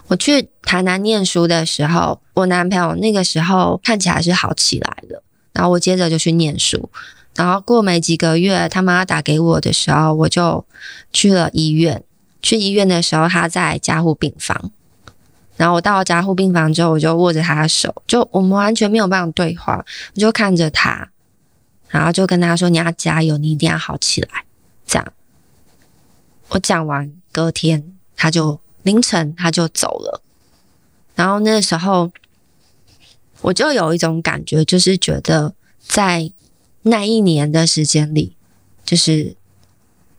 [0.08, 5.24] 我去台南念书的时候，我男朋友那个时候看起来是好起来了，
[5.54, 6.90] 然后我接着就去念书，
[7.36, 10.66] 然后过没几个月，他妈打给我的时候，我就
[11.12, 12.04] 去了医院。
[12.42, 14.72] 去医院的时候，他在加护病房，
[15.56, 19.84] 然后我到了加护病房之后，我就握着他的手，就我们完全没有办法对话，
[20.16, 21.10] 我就看着他，
[21.90, 24.44] 然后就跟他说：“你要加油，你一定要好起来。”
[24.86, 25.14] 这样，
[26.50, 28.60] 我讲完，隔天他就。
[28.84, 30.22] 凌晨他就走了，
[31.16, 32.12] 然后那时候
[33.42, 36.32] 我就有一种感觉，就是觉得在
[36.84, 38.38] 那一年的时间里，
[38.86, 39.36] 就是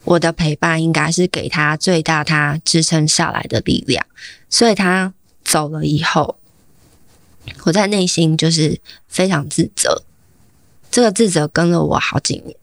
[0.04, 4.04] 我的陪伴应该是给他最大他支撑下来的力量。
[4.50, 6.36] 所以他走了以后，
[7.64, 10.02] 我在内心就是非常自责，
[10.90, 12.54] 这个自责跟了我好几年。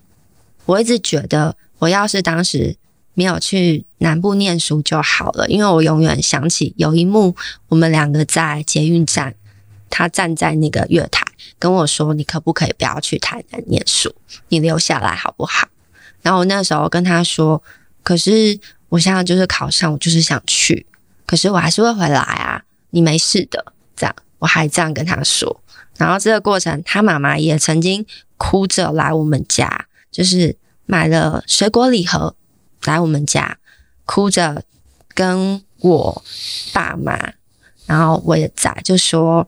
[0.65, 2.77] 我一直觉得，我要是当时。
[3.15, 7.35] 没有去南部念书就好了，因为我永远想起有一幕，
[7.69, 9.33] 我们两个在捷运站，
[9.89, 11.25] 他站在那个月台
[11.57, 14.13] 跟我说：“你可不可以不要去台南念书，
[14.49, 15.67] 你留下来好不好？”
[16.21, 17.63] 然后我那时候跟他说
[18.03, 20.85] ：“可是我现在就是考上，我就是想去，
[21.25, 25.61] 可是我还是会回来啊，你没事的。”这样我还这样跟他说。
[25.97, 32.35] 然后这个过程，他妈妈也曾经哭着来我们家，就是买了水果礼盒。
[32.91, 33.57] 来我们家，
[34.05, 34.63] 哭着
[35.13, 36.23] 跟我
[36.73, 37.33] 爸妈，
[37.85, 39.47] 然后我也在，就说，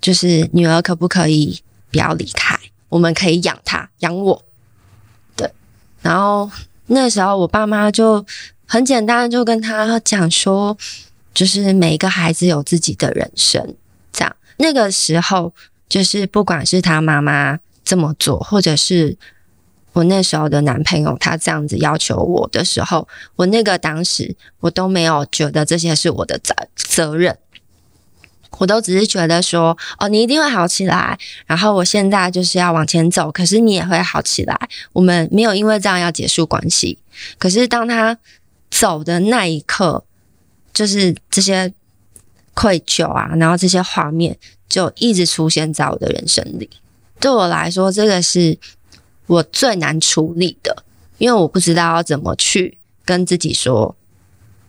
[0.00, 1.60] 就是女儿可不可以
[1.90, 2.58] 不要离开？
[2.88, 4.44] 我们可以养她，养我。
[5.36, 5.52] 对，
[6.02, 6.50] 然后
[6.86, 8.24] 那时候我爸妈就
[8.66, 10.76] 很简单，就跟他讲说，
[11.32, 13.74] 就是每一个孩子有自己的人生，
[14.12, 14.36] 这样。
[14.56, 15.52] 那个时候，
[15.88, 19.16] 就是不管是他妈妈这么做，或者是。
[19.94, 27.36] 我那时候的男朋友，他这样子要求我的时候，我那个当时我都没有觉得这些是我的责责任，
[28.58, 34.56] 我都只是觉得说，哦，你一定会好起来，然后我现在就是要往前走，可是你也会好起来，
[34.92, 36.98] 我们没有因为这样要结束关系。
[37.38, 38.16] 可是当他
[38.70, 40.04] 走的那一刻，
[40.72, 41.72] 就是这些
[42.54, 46.70] 愧疚啊，然后这些画面就一直出现在我的人生里。
[47.18, 48.56] 对我来说，这个是。
[49.28, 50.84] 我最难处理的，
[51.18, 53.94] 因为我不知道要怎么去跟自己说，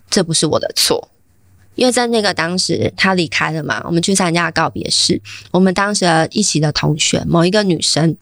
[0.09, 1.09] 这不是我的错，
[1.75, 5.21] 因为在那个当时他离开了嘛，我们去参加告别式。
[5.51, 8.15] 我们当时一起的同学，某一个女生，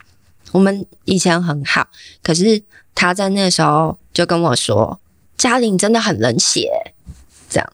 [0.51, 1.87] 我们以前很好，
[2.23, 2.61] 可是
[2.95, 4.99] 她在那时候就跟我说
[5.37, 6.69] ：“嘉玲真的很冷血。”
[7.49, 7.73] 这样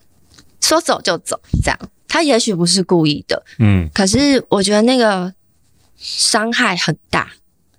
[0.62, 1.80] 说走就走，这样。
[2.08, 5.34] 她也许不是故意的，嗯，可是我觉得那个
[5.98, 7.32] 伤害很大。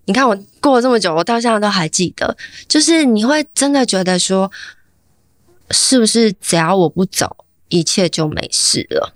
[0.06, 2.36] 你看我过了这么久，我到现在都还记得，
[2.68, 4.50] 就是你会真的觉得说，
[5.70, 7.34] 是不是只要我不走，
[7.70, 9.14] 一切就没事了？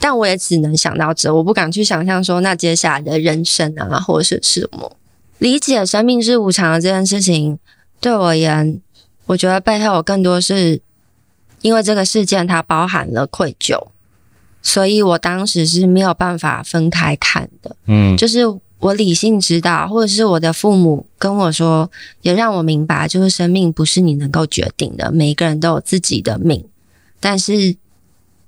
[0.00, 4.96] 但我也只能想到这，我不敢去想象说，那接下来的人生啊，或者是什么？
[5.38, 7.56] 理解生命是无常的这件事情，
[8.00, 8.80] 对我而言，
[9.26, 10.80] 我觉得背后有更多是
[11.62, 13.86] 因为这个事件它包含了愧疚，
[14.62, 17.76] 所以我当时是没有办法分开看的。
[17.86, 18.44] 嗯，就是。
[18.80, 21.90] 我理性知道，或者是我的父母跟我说，
[22.22, 26.64] 也让我明白，就是生命不是你能够决定的，每一个人都有自己的命。
[27.18, 27.76] 但是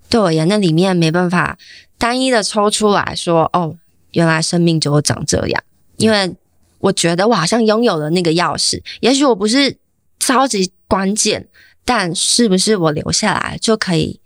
[0.08, 1.58] 对我而言，那里面没办法
[1.98, 3.76] 单一的抽出来说，哦，
[4.12, 5.62] 原来生命就会长这样。
[5.96, 6.32] 因为
[6.78, 9.76] 我觉得我好像拥有了那个钥匙，也许我不是
[10.20, 11.48] 超级关键，
[11.84, 14.20] 但是不是我留下来就可以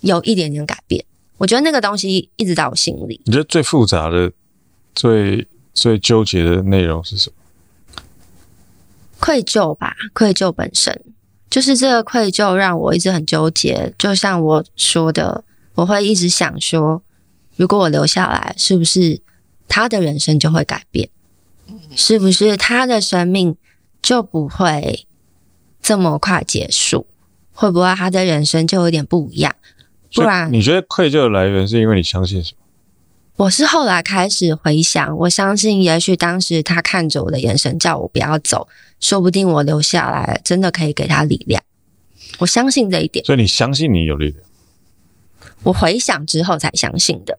[0.00, 1.02] 有一点点改变？
[1.38, 3.20] 我觉得那个东西一直在我心里。
[3.24, 4.30] 你觉得最复杂的？
[4.98, 8.02] 最最纠结的内容是什么？
[9.20, 11.00] 愧疚吧，愧疚本身
[11.48, 13.94] 就是这个愧疚让我一直很纠结。
[13.96, 15.44] 就像我说的，
[15.76, 17.00] 我会一直想说，
[17.54, 19.20] 如果我留下来，是不是
[19.68, 21.08] 他的人生就会改变？
[21.94, 23.56] 是不是他的生命
[24.02, 25.06] 就不会
[25.80, 27.06] 这么快结束？
[27.52, 29.54] 会不会他的人生就有点不一样？
[30.12, 32.58] 不然，你觉得愧疚的来源是因为你相信什么？
[33.38, 38.66] 我是后来开始回想，我相信，也许当时他看着我的眼神，叫我不要走，
[38.98, 41.62] 说不定我留下来，真的可以给他力量。
[42.38, 43.24] 我相信这一点。
[43.24, 44.40] 所以你相信你有力量？
[45.62, 47.38] 我回想之后才相信的，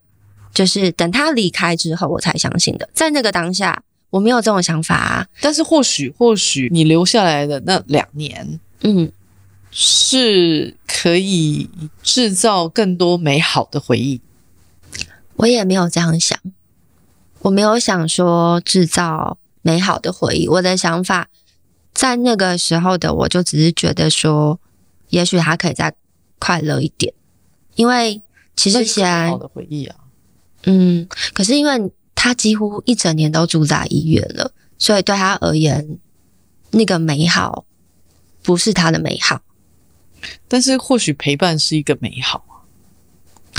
[0.54, 2.90] 就是等他离开之后，我才相信的。
[2.94, 5.28] 在那个当下，我没有这种想法啊。
[5.42, 9.12] 但是或许，或许你留下来的那两年，嗯，
[9.70, 11.70] 是可以
[12.02, 14.22] 制造更多美好的回忆。
[15.40, 16.38] 我也没有这样想，
[17.40, 20.50] 我没有想说制造美好的回忆。
[20.50, 21.30] 我的想法
[21.94, 24.60] 在那个时候的我就只是觉得说，
[25.10, 25.96] 也许他可以再
[26.40, 27.14] 快乐一点，
[27.76, 28.22] 因为
[28.58, 29.96] 其实现在好的回忆啊，
[30.64, 35.98] 嗯，可是因为他几乎一整年都住在医院了，所以对他而言，
[36.72, 37.64] 那个美好
[38.44, 39.42] 不是他的美好。
[40.50, 42.44] 但是或许陪伴是一个美好。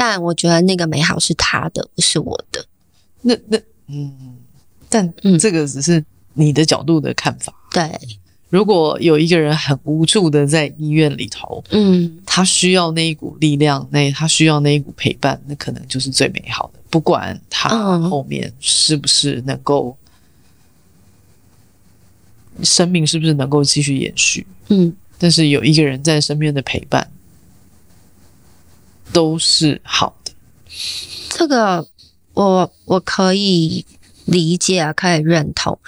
[0.02, 2.64] 但我觉得那个美好是他的，不是我的。
[3.20, 3.58] 那那
[3.88, 4.38] 嗯，
[4.88, 7.52] 但这个只是你的角度的看法。
[7.74, 16.80] 嗯、对，如果有一个人很无助的在医院里头，嗯，他需要那一股力量，那他需要那一股陪伴，那可能就是最美好的。
[16.88, 19.94] 不管他后面是不是能够，
[22.56, 27.06] 嗯、生命是不是能够继续延续，嗯，但是有一个人在身边的陪伴。
[29.12, 30.32] 都是好的，
[31.30, 31.86] 这个
[32.34, 33.84] 我我可以
[34.24, 35.78] 理解，可以认同。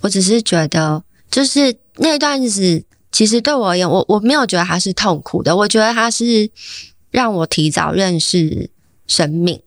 [0.00, 6.50] 我只是觉得，就是那段日子，其实对我而言，我我没有觉得它是痛苦的，我觉得它是
[7.10, 8.70] 让我提早认识
[9.06, 9.60] 生命。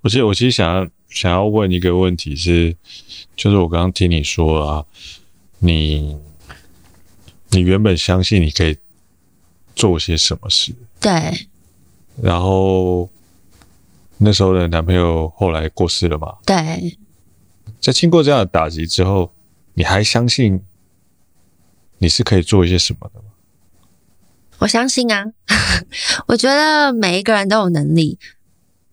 [0.00, 2.76] 我其实我其实想要想要问一个问题是，
[3.36, 4.84] 就是我刚刚听你说啊，
[5.58, 6.16] 你
[7.50, 8.76] 你原本相信你可以
[9.74, 10.74] 做些什么事？
[11.00, 11.46] 对。
[12.22, 13.08] 然后
[14.18, 16.34] 那时候的男朋友后来过世了嘛？
[16.44, 16.98] 对。
[17.80, 19.30] 在经过这样的打击之后，
[19.74, 20.60] 你还相信
[21.98, 23.26] 你是可以做一些什么的吗？
[24.58, 25.24] 我相信啊，
[26.26, 28.18] 我觉得每一个人都有能力，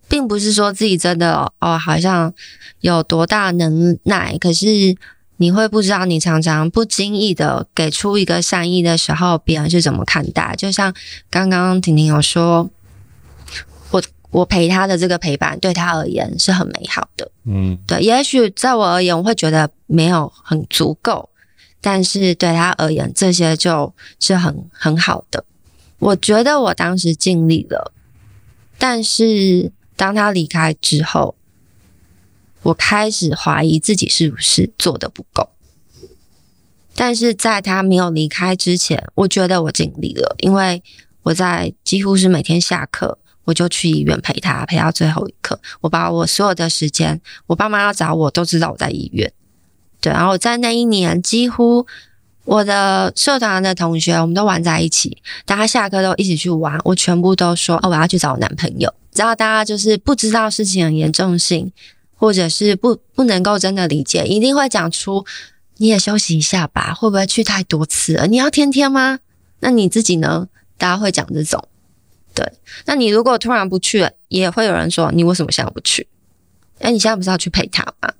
[0.08, 2.32] 并不是说自己真的哦，好像
[2.80, 4.96] 有多大能耐，可是
[5.38, 10.54] 你会不知道，你常常不经意的给出一个善意的时候，别人是怎么看待？
[10.56, 10.94] 就像
[11.28, 12.70] 刚刚婷婷有说。
[13.90, 18.00] 我我陪他的这个陪伴对他而言是很美好的，嗯，对。
[18.00, 21.30] 也许在我而言，我会觉得没有很足够，
[21.80, 25.44] 但是对他而言，这些就是很很好的。
[25.98, 27.92] 我觉得我当时尽力了，
[28.76, 31.36] 但是当他离开之后，
[32.62, 35.48] 我开始怀疑自己是不是做的不够。
[36.94, 40.82] 但是在他没有离开之前，我觉得我尽力了，因为
[41.22, 43.18] 我在几乎是每天下课。
[43.46, 45.58] 我就去医院陪他，陪到最后一刻。
[45.80, 49.32] 我把我所有的时间，我爸妈要找我都知道我在医院。
[50.02, 51.86] 对，然后在那一年，几乎
[52.44, 55.16] 我的社团的同学，我们都玩在一起，
[55.46, 58.92] 大家下课都一起去玩，我全部都说哦，我要去找我男朋友。
[59.12, 61.72] 只要大家就是不知道事情的严重性，
[62.16, 65.24] 或者是不不能够真的理解，一定会讲出
[65.78, 68.26] 你也休息一下吧，会不会去太多次了？
[68.26, 69.20] 你要天天吗？
[69.60, 70.48] 那你自己呢？
[70.76, 71.66] 大家会讲这种。
[72.36, 72.52] 对，
[72.84, 76.06] 那你如果突然不去了，也会有人说你为什么现在不去？
[76.80, 78.12] 哎，你现在不是要去陪他吗？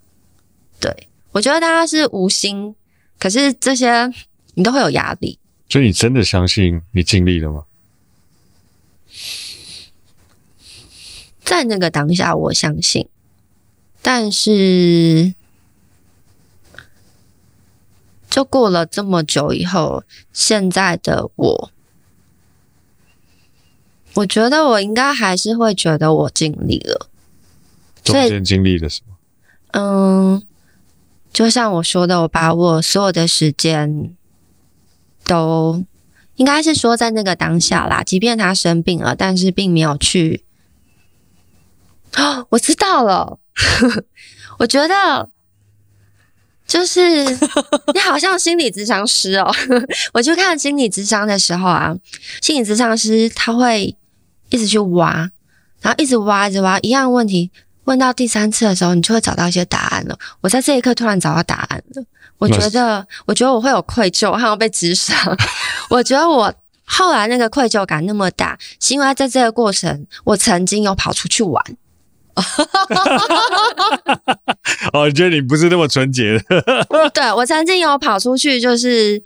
[0.80, 2.74] 对，我觉得大家是无心。
[3.18, 4.10] 可是这些
[4.54, 5.38] 你都会有压力，
[5.68, 7.64] 所以你真的相信你尽力了吗？
[11.44, 13.08] 在那个当下，我相信，
[14.02, 15.34] 但是
[18.28, 21.70] 就过了这么久以后，现在的我，
[24.16, 27.08] 我觉得我应该还是会觉得我尽力了。
[28.02, 29.16] 中间经历了什么？
[29.72, 30.42] 嗯。
[31.32, 34.16] 就像我说的，我把我所有的时间
[35.24, 35.84] 都
[36.36, 38.02] 应该是说在那个当下啦。
[38.02, 40.44] 即便他生病了，但是并没有去。
[42.16, 43.38] 哦，我知道了。
[44.58, 45.28] 我觉得
[46.66, 47.22] 就是
[47.92, 49.54] 你好像心理咨商师哦。
[50.14, 51.94] 我去看心理咨商的时候啊，
[52.40, 53.94] 心理咨商师他会
[54.50, 55.30] 一直去挖，
[55.80, 57.50] 然后一直挖，一直挖一样问题。
[57.84, 60.18] 问到第三次的时候，你就会找到一些答案了。
[60.40, 62.04] 我在这一刻突然找到答案了，
[62.38, 65.12] 我觉得，我觉得我会有愧疚，好像被指使。
[65.88, 66.52] 我觉得我
[66.84, 71.64] 后来那个愧疚感那么大，是因为在这个过程，我曾经有跑出去玩。
[74.92, 76.42] 哦，我觉得你不是那么纯洁的。
[77.14, 79.20] 对，我曾经有跑出去，就是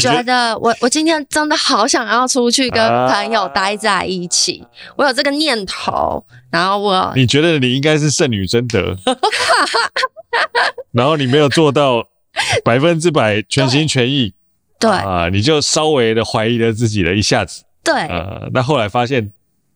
[0.00, 0.56] 觉得？
[0.58, 6.24] 我我今天真的好想要出去跟朋友待在一起，啊、我有这个念头。
[6.50, 8.94] 然后我，你觉得你应该是圣女贞德，
[10.92, 12.06] 然后你没有做到
[12.64, 14.34] 百分之百全心全意，
[14.78, 14.90] 对。
[14.90, 17.94] 啊，你就稍微的怀疑了自己了一下子，对。
[17.94, 19.32] 啊，那后来发现。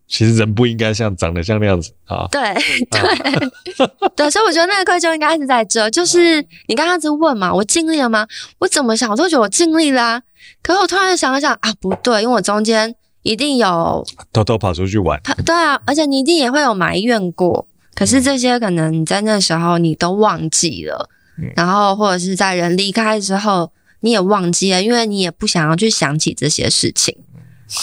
[0.07, 2.25] 其实人不应该像长得像那样子啊！
[2.31, 2.41] 对
[2.89, 8.25] 对、啊、 对，所以我觉得那个愧疚应该是在这，就是你刚刚在问嘛，我尽力了吗？
[8.59, 10.21] 我怎么想我都觉得我尽力啦、啊。
[10.63, 15.21] 可是我突然想了想啊，不对，因为我中间一定有偷偷跑出去玩。
[15.45, 17.67] 对啊，而且你一定也会有埋怨过。
[17.93, 27.17] 可是这些可能你在那时候你都忘记了，嗯、然后或者是在人离开之后你也忘记了，因为你也不想要去想起这些事情。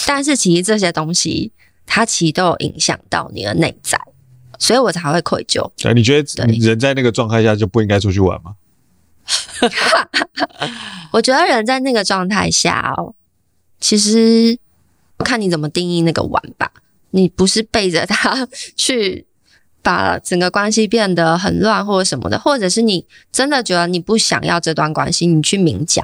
[0.07, 1.51] 但是其实这些东西。
[1.85, 3.99] 它其实都有影响到你的内在，
[4.59, 5.69] 所以我才会愧疚。
[5.83, 8.55] 哎，你觉得人在那个状态下就不应该出去玩吗？
[11.11, 13.15] 我觉得人在那个状态下哦，
[13.79, 14.57] 其实
[15.19, 16.71] 看你怎么定义那个玩吧。
[17.11, 19.25] 你不是背着他去
[19.81, 26.03] 把整个关系变得很乱或者什么的，或者是你真的觉得你不想要这段关系，你去明讲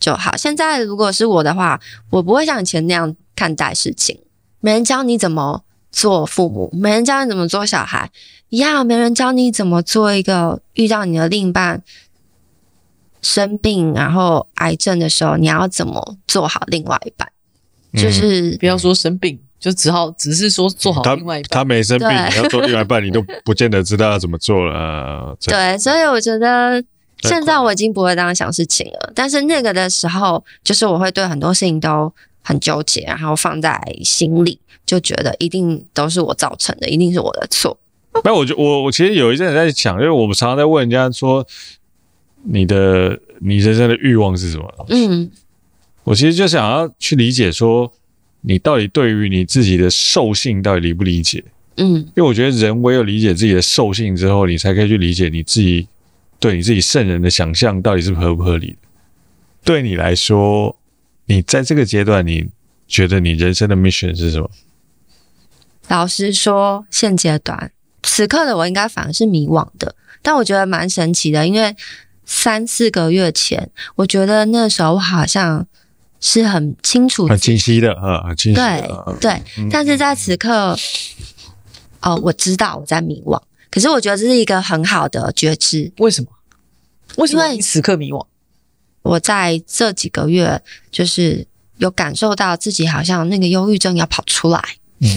[0.00, 0.36] 就好。
[0.36, 4.20] 现在如果是我的话，我不会像以前那样看待事情。
[4.60, 8.10] 没人教你怎么做父母，没人教你怎么做小孩，
[8.48, 11.82] 一样没人教你怎么做一个遇到你的另一半
[13.20, 17.28] 生病然后癌症的时候，你要怎么做好另外一半？
[17.92, 21.48] 嗯、就是不要说生病，就只好只是说做好另外一半。
[21.50, 24.74] 他，他没生病，你要做另外一半， 你都不见得知道要怎么做了。
[24.74, 26.82] 呃、对，所以我觉得
[27.22, 32.12] 现在我已经不会这样想事情了，但是那个的时候，就是我会对很多事情都。
[32.42, 37.78] 很纠结，然后放在心里，就觉得一定都是我造成的，一定是我的错。
[38.24, 41.46] 没有我就我我其实有一阵子在想，因为我们常常在问人家说，
[42.42, 44.86] 你的你人生的欲望是什么？
[44.88, 45.30] 嗯，
[46.02, 47.92] 我其实就想要去理解说，
[48.40, 51.44] 你到底对于你自己的兽性到底理不理解？
[51.76, 55.86] 嗯，因为我觉得人唯有理解自己的兽性之后，你才可以去理解你自己
[56.40, 58.76] 对你自己圣人的想象到底是合不合理的。
[59.62, 60.74] 对你来说。
[61.30, 62.48] 你在这个阶段，你
[62.88, 64.50] 觉得你人生的 mission 是什么？
[65.86, 67.70] 老实说，现阶段
[68.02, 71.76] 此刻的我应该反而是迷惘的，但我觉得蛮神奇的，因为
[72.24, 75.64] 三四个月前，我觉得那时候我好像
[76.18, 79.16] 是很清楚、很清晰的啊，很清晰的。
[79.20, 80.76] 对对，嗯、但是在此刻，
[82.00, 85.92] 哦，我知道我在迷惘，可是我觉得这是一个很好的觉知。
[85.98, 86.28] 为什么？
[87.18, 88.26] 为什么你此刻迷惘？
[89.02, 91.46] 我在这几个月，就是
[91.78, 94.62] 有感受到自己好像那个忧郁症要跑出来。
[95.00, 95.08] 嗯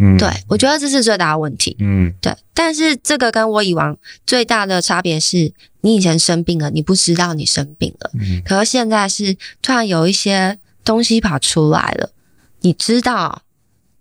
[0.00, 1.76] 嗯，对，我觉得这是最大的问题。
[1.80, 2.32] 嗯，对。
[2.54, 8.10] 但是这个跟我以往最大的差别是，你以前生病了，你不知道你生病了。
[8.14, 8.40] 嗯。
[8.44, 12.10] 可是现在是突然有一些东西跑出来了，
[12.60, 13.42] 你知道，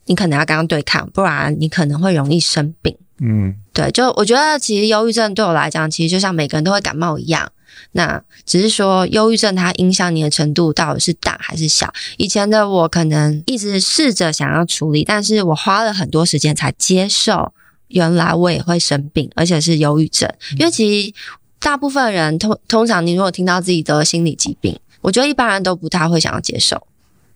[0.06, 2.96] 你可能要跟他对抗，不然你可能会容易生病。
[3.20, 3.90] 嗯，对。
[3.90, 7.52] 就我觉得，其实忧郁症对我来讲，其实就像每个人都会感冒一样。
[7.92, 11.94] 那只是说忧郁症它影响你的程度到底是大还是小？
[12.18, 17.54] 以前的我可能一直试着想要处理，但是我花了很多时间才接受，
[17.90, 20.30] 原来我也会生病，而且是忧郁症。
[20.58, 21.14] 因为其实
[21.60, 26.87] 大部分人通通常，你如果听到自己得心理疾病，我觉得一般人都不太会想要接受。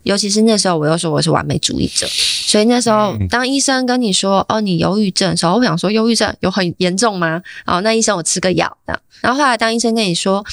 [0.03, 7.41] 尤其是那时候，我又说我是完美主义者，所以那时候当医生跟你说哦，你忧郁症的时候，我想说忧郁症有很严重吗？
[7.65, 9.01] 哦，那医生我吃个药这样。
[9.21, 10.43] 然后后来当医生跟你说，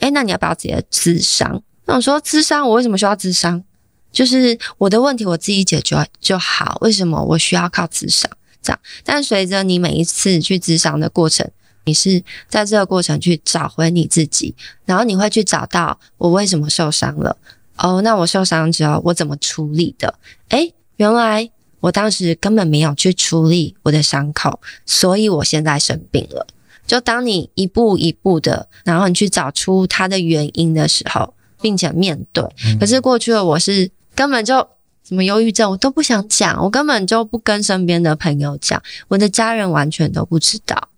[0.00, 1.62] 诶，那你要不要直接咨商？
[1.86, 3.62] 那我说咨商，我为什么需要咨商？
[4.10, 8.30] 就是我的问题我自己解决就好，为什么我需要靠咨商？
[8.62, 8.80] 这样。
[9.04, 11.48] 但随着你每一次去咨商的过程，
[11.84, 17.36] 你是在这个过程去找回你自己，然后你会去找到我为什么受伤了。
[17.78, 20.12] 哦，oh, 那我受伤之后我怎么处理的？
[20.48, 21.48] 诶，原来
[21.80, 26.46] 我当时根本没有去处理我的伤口，所以我现在生病了。
[26.86, 32.42] 就当你一步一步的，然后你去找出它的原因的时候，并且面对。
[32.80, 34.56] 可是过去的我是根本就
[35.04, 40.88] 什么忧郁症我都不想讲，我根本就不跟身边的朋友讲，我的家人完全都不知道。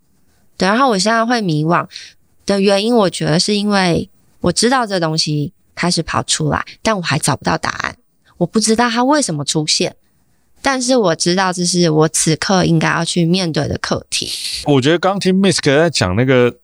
[0.56, 1.86] 对，然后我现在会迷惘
[2.46, 4.08] 的原因，我觉得是因为
[4.40, 5.52] 我知道这东西。
[5.80, 7.96] 开始跑出来，但我还找不到答案。
[8.36, 9.96] 我不知道它为什么出现，
[10.60, 14.30] 但是我知道这是我此刻应该要去面对的课题。
[14.66, 16.54] 我觉得刚听 Misk 在讲那个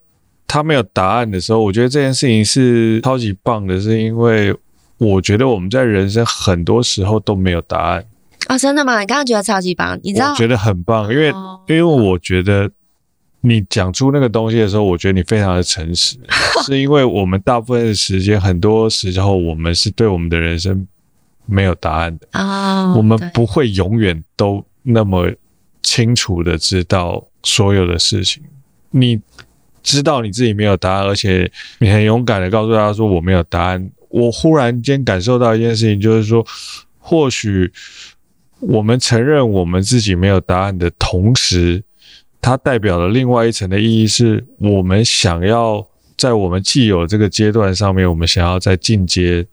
[0.47, 4.55] 他没有答案的时候，我觉得这件事情是超级棒的，是因为
[4.99, 8.05] 我觉得我们在人生很多时候都没有答案。
[8.49, 9.01] 哦，真的吗？
[9.01, 10.33] 你刚刚觉得超级棒，你知道？
[10.33, 12.71] 我觉得很棒，因为、哦、因为我觉得。
[13.49, 16.17] 你讲出那个东西的时候，我觉得你非常的诚实，
[16.67, 20.85] 是因为我们大部分的时间，很多时候我们是对我们的人生
[21.47, 25.31] 没有答案的啊，我们不会永远都那么
[25.81, 28.43] 清楚的知道所有的事情。
[28.91, 29.21] 你
[29.81, 33.91] 知道你自己没有答案，而且你很勇敢的告诉大家说我没有答案。
[34.09, 36.45] 我忽然间感受到一件事情，就是说，
[36.99, 37.71] 或许
[38.59, 41.85] 我们承认我们自己没有答案的同时。
[42.47, 45.85] 它代表了另外一层的意义，是我们想要
[46.17, 49.45] 在我们既有这个阶段上面，我们想要再进阶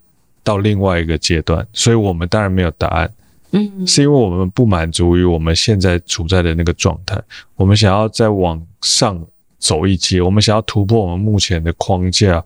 [0.44, 3.12] 到另外一个阶段，所以我们当然没有答案，
[3.50, 7.20] 嗯，是因为我们不满足于我们现在处在的那个状态，
[7.56, 9.20] 我们想要再往上
[9.58, 12.46] 走一阶，我们想要突破我们目前的框架，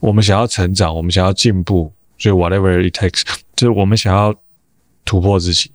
[0.00, 3.24] 我们想要成长，我们想要进步，所以 whatever it takes，
[3.54, 4.34] 就是我们想要
[5.04, 5.70] 突破自己。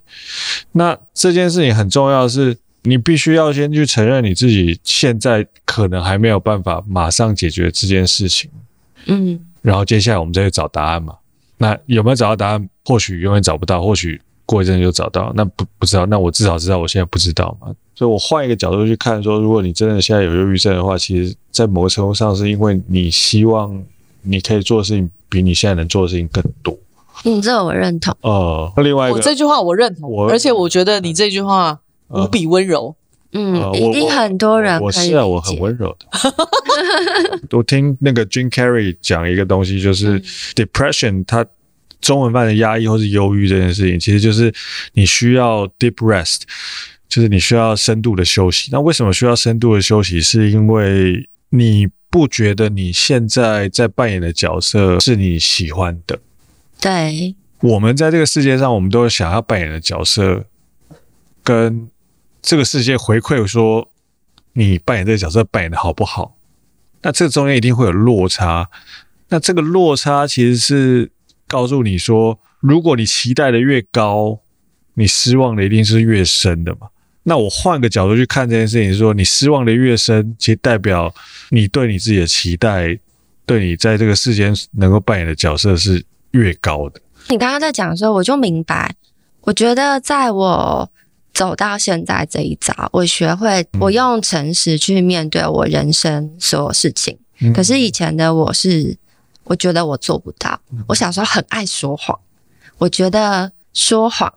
[0.72, 2.58] 那这件事情很重要的是。
[2.86, 8.50] 你必须要先去承认你自己现在可能还没有办法马上解决这件事情，
[9.06, 11.16] 嗯，然后接下来我们再去找答案嘛。
[11.56, 12.68] 那有没有找到答案？
[12.84, 15.32] 或许永远找不到，或许过一阵就找到。
[15.34, 17.68] 那不不知道，那我至少知道我现在不知道嘛。
[17.94, 23.82] 所以我换一个角度去看，说如果你真的现在有忧郁症的话，其实，在某个程度上是因为你希望
[24.20, 26.76] 你可以做的事情比你现在能做的事情更多。
[27.24, 28.14] 嗯，这我认同。
[28.20, 31.80] 哦、呃，另外一个，我这句话我认同，而且我觉得你这句话。
[32.14, 32.94] 无比温柔，
[33.32, 34.80] 嗯，呃、一定很多人。
[34.80, 36.06] 我是啊，我很温柔的。
[37.56, 40.20] 我听那个 Jim Carrey 讲一个东西，就是
[40.54, 41.44] depression，它
[42.00, 44.52] 中文版的压抑或是忧郁这件事情，其实就是
[44.92, 46.42] 你需要 deep rest，
[47.08, 48.70] 就是你需要深度的休息。
[48.72, 50.20] 那为什么需要深度的休息？
[50.20, 56.18] 是因为你不觉得你现在在扮演的角色是你喜欢的？
[56.80, 57.34] 对。
[57.60, 60.44] 我们在这个世界上，我们都想要扮演的角色，
[61.42, 61.88] 跟
[62.44, 63.88] 这个世界回馈说，
[64.52, 66.36] 你扮演这个角色扮演的好不好？
[67.00, 68.68] 那这中间一定会有落差。
[69.30, 71.10] 那这个落差其实是
[71.48, 74.40] 告诉你说，如果你期待的越高，
[74.92, 76.88] 你失望的一定是越深的嘛。
[77.22, 81.14] 那我换个角度去看这件事情，说你失望的越深，其实代表
[81.48, 82.98] 你对你自己的期待，
[83.46, 87.00] 对你在这个世间能够扮演的角色是越高的。
[87.30, 88.94] 你刚刚在讲的时候，我就明白，
[89.40, 90.90] 我觉得在我。
[91.34, 97.18] 走到现在这一遭，我学会我用诚实去面对我人生所有事情。
[97.40, 98.96] 嗯、可是以前的我是，
[99.42, 100.60] 我觉得我做不到。
[100.86, 102.16] 我小时候很爱说谎，
[102.78, 104.32] 我觉得说谎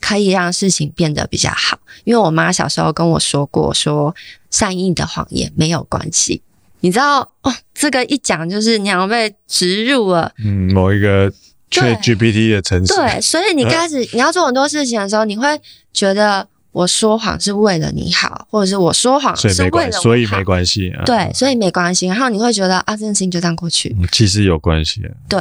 [0.00, 1.80] 可以让事情变得比较好。
[2.04, 4.14] 因为我妈小时候跟我说过，说
[4.50, 6.40] 善意的谎言没有关系。
[6.80, 11.32] 你知道哦，这个一讲就是你要被植入了，嗯，某一个。
[11.70, 15.60] ChatGPT 的程式，对，所以你开始你要做很多事情的时候，你会
[15.92, 22.06] 觉得我说谎是为了你好，或者是我说谎是为了我好，所以没关系，对，所以没关系。
[22.06, 23.96] 然后你会觉得啊，这件事情就这样过去。
[24.12, 25.40] 其实有关系，对，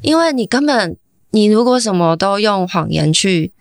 [0.00, 0.96] 因为你根本
[1.32, 3.52] 你如果什么都用谎言去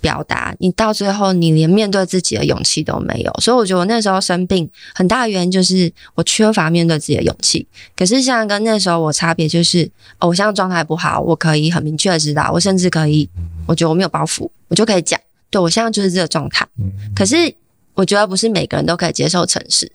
[0.00, 3.32] 表达，你到最后你连面对自己的勇气都没有。
[3.40, 7.66] 所以我觉得我那时候生病很大原因就是我缺乏面对自己的勇气。
[7.96, 13.28] 可是像跟那时候我差别就是，哦，我现在状态不好，我可以很明确的知道，我甚至可以，
[13.66, 15.20] 我觉得我没有包袱，我就可以讲，
[15.50, 16.66] 对，我现在就是这个状态。
[17.14, 17.54] 可是
[17.94, 19.90] 我觉得不是每个人都可以接受诚实，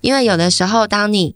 [0.00, 1.34] 因为有的时候当你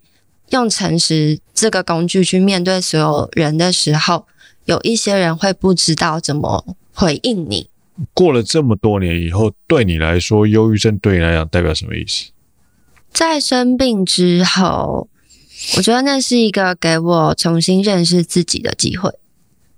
[0.51, 4.27] 用诚实这个工具去面对所有人的时候，
[4.67, 7.69] 有一些人会不知道怎么回应你。
[8.13, 12.31] 过了这么多年以后，对你来说，忧郁症对你来讲代表什么意思？
[13.13, 15.09] 在生病之后，
[15.77, 19.13] 我觉得那是一个给我重新认识自己的机会。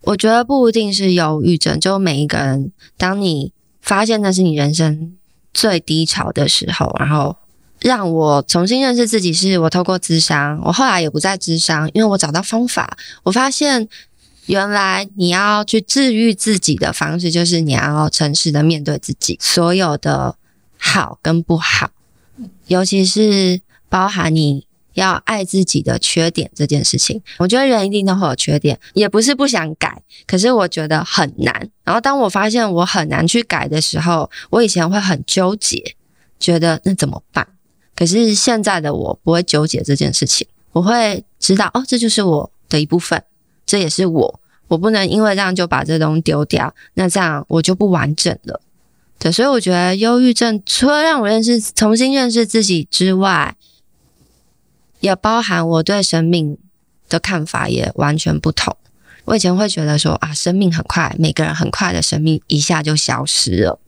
[0.03, 3.53] 我觉得不一定是忧郁症，就每一个人，当你
[3.83, 5.17] 发现那是你人生
[5.53, 7.37] 最低潮的时候，然后
[7.81, 13.89] 让我重新认识自己，是我透过咨商，我后来也不再咨商，因为我找到方法，我发现。
[14.47, 20.37] 原来你要去治愈自己的方式，就是你要诚实的面对自己所有的
[20.79, 21.91] 好跟不好，
[22.67, 27.21] 尤其是包含你要爱自己的缺点这件事情。
[27.39, 31.69] 我觉得人一定都会有缺点，也不是不想改，可是我觉得很难。
[31.85, 35.97] 然后当我发现我很难去改的时候，我以前会很纠结，
[36.39, 37.47] 觉得那怎么办？
[37.95, 43.23] 可是现在的我不会纠结这件事情，我会知道哦，这就是我的一部分。
[43.67, 48.61] 这也是我，我不能因为这样就把这东西丢掉，那这样我就不完整了。
[49.19, 53.57] 对，所以我觉得忧郁症除了让我认识、重新认识自己之外，
[55.01, 56.57] 也包含我对生命
[57.09, 58.77] 的看法也完全不同。
[59.25, 63.81] 我以前会觉得说啊，生命很快，每个人很快的生命一下就消失了。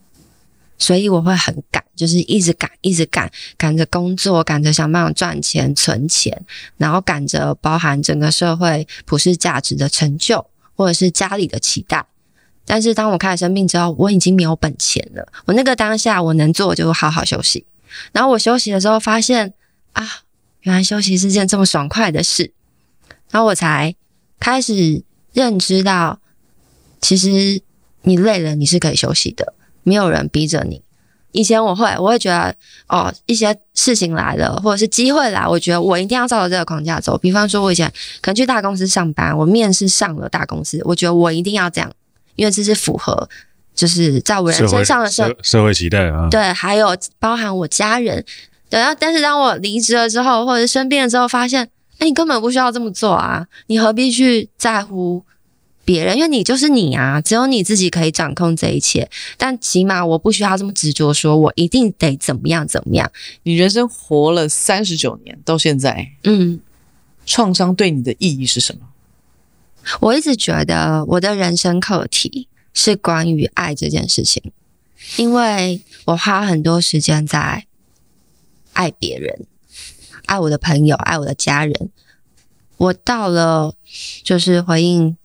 [0.79, 6.41] 所以我会很赶，就是一直赶，一直赶，赶着工作，赶着想办法赚钱、存钱，
[6.77, 12.07] 然后赶着包含整个社会普世价值的成就，或者是家里的期待。
[12.65, 15.27] 但是当我开始生病之后，我已经没有本钱了。
[15.47, 17.65] 我那个当下我能做就好好休息。
[18.13, 19.53] 然后我休息的时候发现
[19.95, 20.07] 啊，
[20.61, 22.53] 原来休息是件这么爽快的事。
[23.31, 23.95] 然后我才
[24.39, 25.03] 开始
[25.33, 26.21] 认知到，
[27.01, 27.61] 其实
[28.03, 29.55] 你累了，你是可以休息的。
[29.89, 30.83] 没有人逼着你。
[31.33, 32.55] 以前我会，我会觉得
[32.89, 37.19] 哦，一些事情来了，或者是机会来，我觉得我一定要照着这个框架走。
[37.19, 37.87] 比方说，我以前
[38.23, 41.93] 可能去大公司上班，我面试上了大公司，我觉得我一定要这样，
[42.37, 43.29] 因为这是符合，
[43.75, 46.29] 就是在我人生上的社社，社会期待啊。
[46.31, 48.25] 对，还有包含我家人。
[48.71, 51.63] 对啊，但是当我离职了之后，或者是生病了之后，发现，
[51.99, 55.23] 哎，你根本不需要这么做啊，你何必去在乎？
[55.89, 59.09] 别人，因为你就是你啊，只有你自己可以掌控这一切。
[59.39, 63.11] 但起码我不需要这么执着，说我一定得怎么样怎么样。
[63.45, 66.61] 你人生活了三十九年，到现在，嗯，
[67.25, 68.83] 创伤对你的意义是什么？
[70.01, 74.53] 我一直觉得我的人生课题是关于爱这件事情，
[75.17, 77.65] 因为我花很多时间在
[78.75, 79.47] 爱别人，
[80.27, 81.89] 爱我的朋友，爱我的家人。
[82.77, 83.75] 我到了
[84.23, 85.17] 就是回应。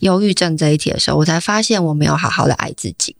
[0.00, 3.16] 忧郁症这一题的时候，我才发现我没有好好的爱自己，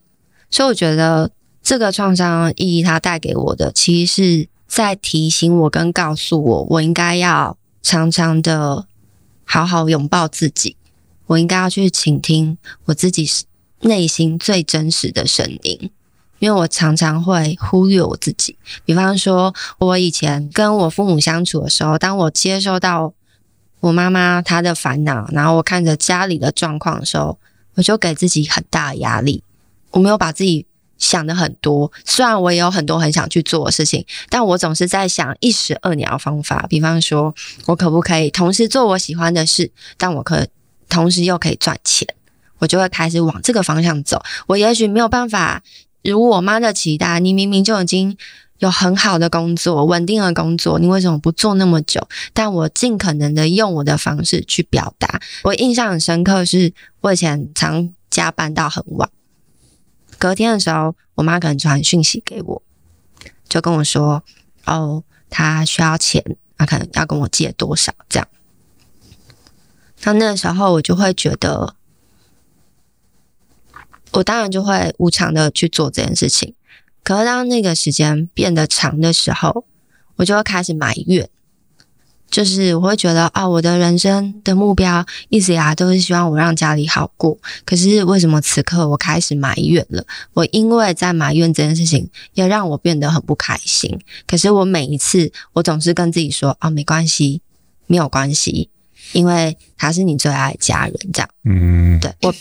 [0.51, 1.31] 所以我觉得
[1.63, 8.87] 这个创伤意义它带给我的，其实是在提醒我跟告诉我，我应该要常常的
[9.45, 10.77] 好好拥抱自己，
[11.27, 13.27] 我应该要去倾听我自己
[13.81, 15.91] 内心最真实的声音，
[16.39, 18.59] 因为我常常会忽略我自己。
[18.85, 23.15] 比方说，我以前跟我父母相处的时候，当我接收到。
[23.81, 27.39] 我妈妈她的烦恼，然后我看着家里的状况的时候，
[27.75, 29.43] 我就给自己很大压力。
[29.91, 30.67] 我没有把自己
[30.99, 36.67] 想得很多，虽然我也有很多很想去做的事情，但我总是在想一石二鸟方法。
[36.69, 37.35] 比方说，
[37.67, 40.47] 我可不可以同时做我喜欢的事，但我可
[40.89, 42.09] 同时又可以赚钱，
[42.59, 44.23] 我就会开始往这个方向走。
[44.47, 45.63] 我也许没有办法
[46.03, 48.17] 如我妈的期待，你明明就已经。
[48.59, 52.07] 有很好的工作，稳定的工作，你为什么不做那么久？
[52.33, 55.21] 但我尽可能的用我的方式去表达。
[55.45, 59.11] 我印象很深刻，是我以前常加班到很晚，
[60.19, 62.63] 隔天的时候，我妈可能传讯息给我，
[63.49, 64.23] 就跟我说
[64.65, 66.25] ：“哦，她需要钱，
[66.57, 68.27] 她可能要跟我借多少这样。”
[70.05, 71.75] 那那时候我就会觉得，
[74.13, 76.55] 我当然就会无偿的去做这件事情。
[77.07, 79.65] 可是当那个时间变得长的时候，
[80.17, 81.29] 我就会开始埋怨，
[82.29, 87.39] 就是我会觉得啊，我的人生的目标一直以来都是希望我让家里好过。
[87.65, 90.05] 可是为什么此刻我开始埋怨了？
[90.33, 93.97] 我因为在埋怨这件事情，也让我变得很不开心。
[94.27, 97.41] 可是我每一次，我总是跟自己说啊，没关系，
[97.87, 98.69] 没有关系，
[99.13, 101.31] 因为他是你最爱的家人，这样。
[101.45, 102.35] 嗯，对，我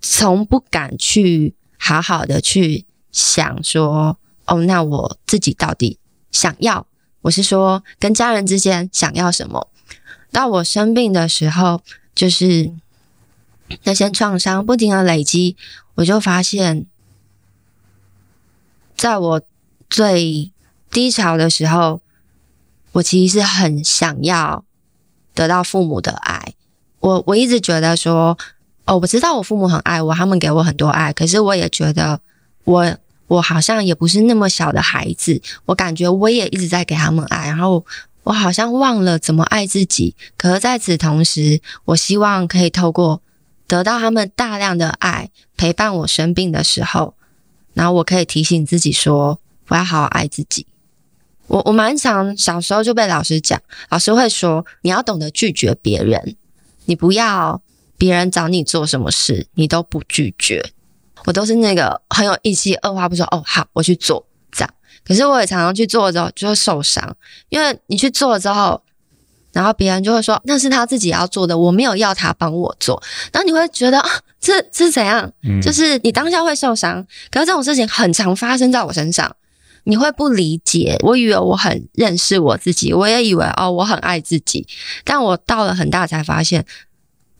[0.00, 1.54] 从不敢去。
[1.82, 5.98] 好好的去想说，哦，那我自己到底
[6.30, 6.86] 想要，
[7.22, 9.68] 我是说跟家人之间想要什么？
[10.32, 11.82] 到我生病的时候，
[12.14, 12.72] 就是
[13.84, 15.56] 那些创伤不停的累积，
[15.96, 16.86] 我就发现，
[18.96, 19.42] 在我
[19.88, 20.52] 最
[20.90, 22.00] 低潮的时候，
[22.92, 24.64] 我其实是很想要
[25.34, 26.54] 得到父母的爱。
[27.00, 28.38] 我我一直觉得说，
[28.84, 32.20] 哦，我知道我父母很爱我，他们给我很多爱，可是我也觉得
[32.64, 32.96] 我
[33.26, 37.84] 我好像也不是那么小的孩子，我感觉我也一直在给他们爱，然后。
[38.22, 43.22] 我好像忘了怎么爱自己，可是在此同时，我希望可以透过
[43.66, 47.14] 得到他们大量的爱，陪伴我生病的时候，
[47.72, 50.66] 然后我可以提醒自己说，我要好好爱自己。
[51.46, 56.36] 我我蛮常小时候就被老师讲，老师会说，你要懂得拒绝别人，
[56.84, 57.62] 你不要
[57.96, 60.72] 别人找你做什么事，你都不拒绝。
[61.24, 64.74] 我都是那个很有义气，二话不说，哦，好，我去做这样。
[65.04, 67.16] 可是我也常常去做之后就会受伤，
[67.48, 68.80] 因为你去做了之后，
[69.52, 73.02] 然后别人就会说那是他自己要做的，我没有要他帮我做，
[73.32, 74.10] 然后你会觉得啊，
[74.40, 75.32] 这这是怎样？
[75.42, 77.04] 嗯，就是你当下会受伤。
[77.30, 79.34] 可是这种事情很常发生在我身上，
[79.84, 80.96] 你会不理解。
[81.00, 84.66] 我以为我很认识我自己，我也以为哦我很爱自己，
[85.04, 86.64] 但我到了很大才发现，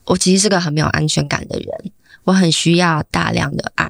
[0.05, 1.91] 我其实是个很没有安全感的人，
[2.23, 3.89] 我很需要大量的爱。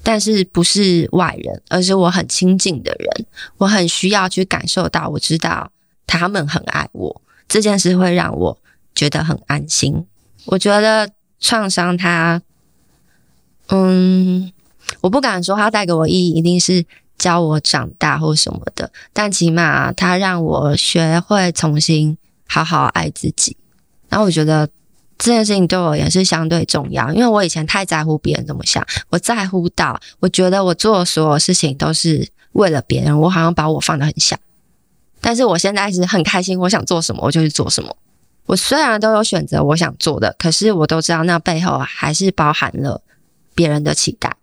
[0.00, 3.26] 但是不是外人，而是我很亲近的人，
[3.58, 5.70] 我很需要去感受到，我知道
[6.06, 8.58] 他们很爱我，这件事会让我
[8.94, 10.06] 觉得很安心。
[10.46, 11.10] 我觉得
[11.40, 12.40] 创伤它，
[13.66, 14.50] 嗯，
[15.02, 16.86] 我不敢说它带给我意义一定是
[17.18, 22.16] 教我长大或什么的，但起码它让我学会重新
[22.46, 23.54] 好好爱自己。
[24.08, 24.66] 然后我觉得。
[25.18, 34.36] 这件事情对我也是相对重要，因为我以前太在乎别人怎么想，我在乎到我觉得我做的所有事情都是为了别人，我好像把我放得很小。
[35.20, 37.96] 但是我现在是很开心，我想做什么我就去做什么。
[38.46, 43.02] 我虽然都有选择我想做的，可是我都知道那背后还是包含了
[43.56, 44.36] 别人的期待。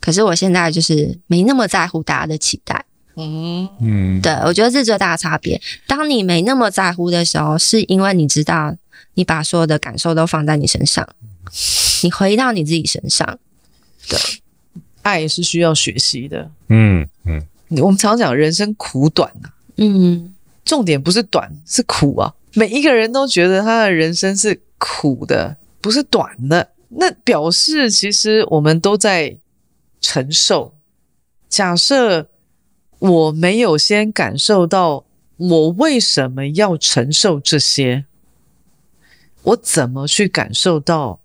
[0.00, 2.84] 可是我现在就是没那么在乎大家的期待。
[3.16, 5.60] 嗯嗯，对，我觉得这是最大的差别。
[5.88, 8.76] 当你没那么在乎的时候，是因为你知道。
[9.14, 11.08] 你把所有的感受都放在你身上，
[12.02, 13.38] 你回到你自己身上。
[14.08, 14.18] 对，
[15.02, 16.50] 爱是需要学习的。
[16.68, 17.42] 嗯嗯，
[17.82, 19.54] 我们常讲人生苦短呐、啊。
[19.76, 20.34] 嗯，
[20.64, 22.34] 重点不是短，是苦啊。
[22.54, 26.70] 每一个人都觉得他的人生是苦的，不是短的。
[26.88, 29.36] 那表示其实我们都在
[30.00, 30.74] 承受。
[31.48, 32.28] 假设
[32.98, 35.04] 我没有先感受到，
[35.36, 38.04] 我为什么要承受这些？
[39.42, 41.20] 我怎么去感受到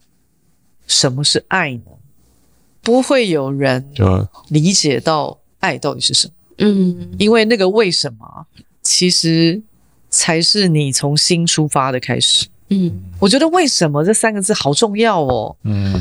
[0.88, 1.84] 什么是爱呢？
[2.82, 3.94] 不会有人
[4.50, 6.34] 理解到爱到底是什么。
[6.58, 8.46] 嗯，因为那个为什么，
[8.82, 9.62] 其实
[10.10, 12.48] 才是你从心出发的开始。
[12.70, 15.56] 嗯，我觉得为什么这三个字好重要哦。
[15.66, 15.94] 嗯，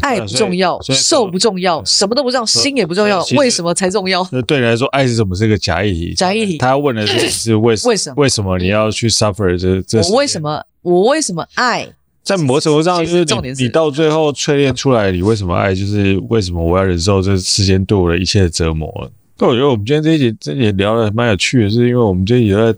[0.00, 4.24] 爱不重要，受不重要，什么都不重要，心也不重要，为什么才重要？
[4.30, 5.34] 那对你来说，爱是什么？
[5.34, 6.14] 是个假议题。
[6.14, 6.58] 假议题。
[6.58, 7.90] 他要问的是是为什么？
[7.90, 8.14] 为什么？
[8.18, 10.00] 为什么你要去 suffer 这这？
[10.10, 10.62] 我为什么？
[10.82, 11.88] 我为什么爱？
[12.22, 15.74] 在某种程度上，就是你你到最后淬炼出来，你为什么爱？
[15.74, 19.10] 就是为什么我要忍受这世间对我的一切折磨？
[19.36, 22.72] 但我觉得我们今天这一集这也聊得蛮有趣的，是因为我们这一集在。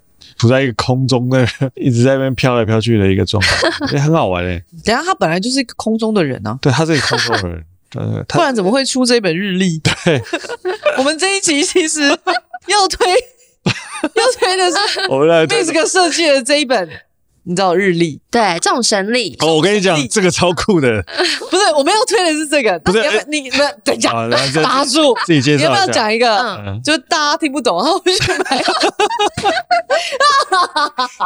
[0.45, 4.63] 处在一个空中的，一直在那边飘来飘去的一个状态， 也很好玩诶。
[4.85, 6.59] 等下，他本来就是一个空中的人呢、啊。
[6.61, 7.65] 对，他是一个空中的人，
[7.95, 9.79] 呃，不然怎么会出这本日历？
[10.05, 10.23] 对，
[10.99, 12.03] 我们这一集其实
[12.67, 13.09] 要推，
[13.65, 14.77] 要推的是
[15.09, 16.87] 我们来这个设计的这一本。
[17.47, 18.21] 你知道日历？
[18.31, 19.37] 对，众神力。
[19.41, 21.03] 哦，我跟你讲，这个超酷的。
[21.51, 22.79] 不是，我们要推的是这个。
[22.81, 24.13] 不是，你你们等一下，
[24.63, 25.59] 打住，自己介绍。
[25.59, 26.39] 你要不要讲一个？
[26.39, 28.63] 嗯，就大家听不懂，然后我就去买。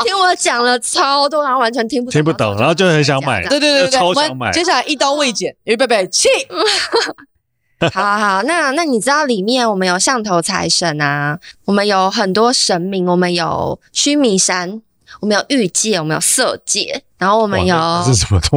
[0.05, 2.13] 听我讲了超多，然后完全听不懂。
[2.13, 3.47] 听不懂，然后就很想买。
[3.47, 4.51] 对对对对，超想买。
[4.51, 6.29] 接下来一刀未剪，预备备起。
[7.81, 14.83] 好好好，那那你知道里面我们有象头财神啊，我们有很多神明，我们有须弥山。
[15.21, 17.75] 我们有欲界，我们有色界，然后我们有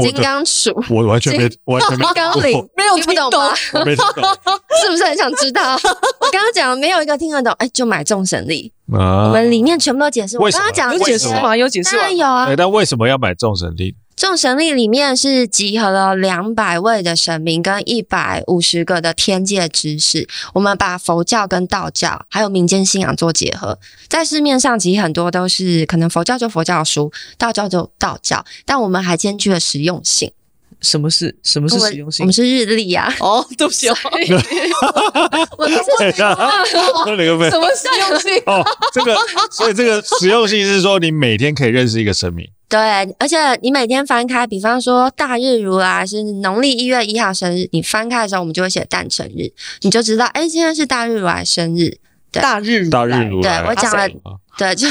[0.02, 3.54] 金刚杵，我完全没， 完全没，金刚铃，没有听懂吗？
[3.86, 4.24] 没听懂，
[4.84, 5.74] 是不是很想知道？
[6.22, 10.38] 我刚刚讲没有一个听得懂，哎，就买众神历，我们里面全部都解释。
[10.38, 11.56] 我刚刚讲有解释吗？
[11.58, 12.54] 有解释，当然有啊。
[12.56, 13.96] 但为什么要买众神历？
[14.22, 23.80] 众神力里面是集合了两百位的神明跟一百五十个的天界知识，我们把佛教跟道教还有民间信仰做结合。
[24.08, 30.32] 在市面上其实很多都是可能佛教就佛教书，道教就道教，但我们还兼具了实用性。
[30.82, 32.24] 什么是什么是实用性？
[32.24, 33.12] 我们是日历啊。
[33.22, 33.96] 哦，对不起哦，
[35.58, 36.38] 我们是等一下，
[37.08, 38.44] 那你个背什么实用性？
[38.46, 38.64] 哦，
[38.94, 39.18] 这个，
[39.50, 42.48] 所以这个实用性是说，你每天可以认识一个神明。
[42.72, 42.80] 对，
[43.20, 49.52] 而且你每天翻开，比方说大日如来，是农历一月一号生日，你翻开的时候，我们就会写诞辰日，
[49.82, 51.98] 你就知道，哎，今天是大日如来生日。
[52.32, 54.88] 对大日大日如来，对我讲了啊 对，就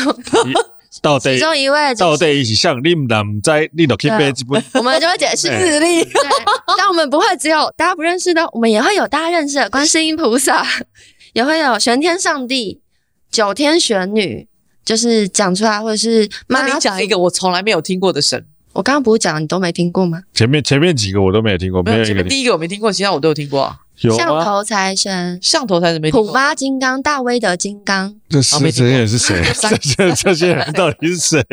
[1.00, 4.62] 到底 其中一位、就是，到底一起像你们唔知，你都可以背这本。
[4.74, 6.04] 我们就会解释日历。
[6.04, 6.12] 对，
[6.76, 10.66] 但我们不会只有大家不认识的，我们也会有大家认识的观世音菩萨，
[11.32, 12.82] 也会有玄天上帝、
[13.30, 14.46] 九天玄女，
[14.84, 20.22] 就是讲出来，或者是那你讲一个我从来没有听过的神，我刚刚不是讲你都没听过吗？
[20.32, 23.76] 前面前面几个我都没有听过，没有一个第一个我没听过，其他我都有听过啊。
[24.00, 24.18] 有吗？
[24.18, 26.26] 象头财神、象头财神没听过。
[26.26, 29.42] 普巴金刚、大威德金刚，这是这些人是谁？
[29.60, 31.44] 这些这些人到底是谁？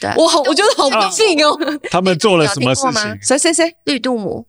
[0.00, 1.56] 对，我好，我觉得好不敬哦。
[1.88, 3.18] 他们做了什么事情？
[3.22, 3.76] 谁谁谁？
[3.84, 4.44] 绿度母。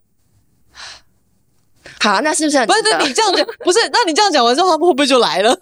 [2.02, 5.56] 好，那是不是很不是，你这样讲，不是，那你这样讲完之后，他们会不会就来了？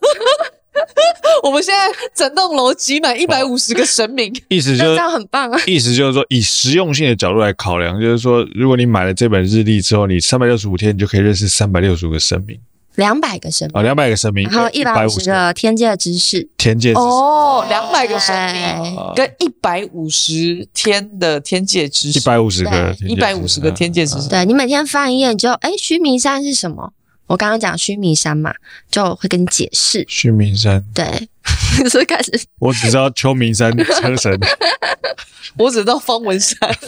[1.44, 5.60] 我们现在整栋楼挤满一百五十个神明， 意思就是这样很棒啊！
[5.68, 12.60] 意思就是说，以实用性的角度来考量，就是说，如果你买了这本日历之后，你三百六十五天，你就可以认识三百六十五个神明。
[12.96, 13.80] 两百个神明。
[13.80, 17.00] 啊，明，两百个神明，然后一百五十个天界知识，天界知识。
[17.00, 24.28] 哦，两百个神明跟一百五十天的天界知识，一百五十个一百五十个天界知识。
[24.28, 26.94] 对你每天翻一页，你就哎，须弥山是什么？
[27.28, 28.54] 我刚刚讲须弥山嘛，
[28.90, 30.04] 就会跟你解释。
[30.08, 31.30] 须弥山，对，
[31.90, 34.40] 所以开始我只知道秋名山车神，
[35.58, 36.58] 我只知道方文山，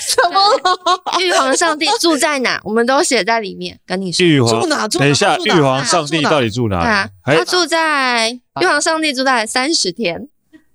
[0.00, 1.20] 什么？
[1.20, 2.60] 玉皇上帝住在哪？
[2.64, 4.24] 我们都写在里面，跟你说。
[4.26, 10.28] 玉皇住哪住哪等一下，玉皇上帝到底住哪对啊？，他住在玉皇上帝住在三十天。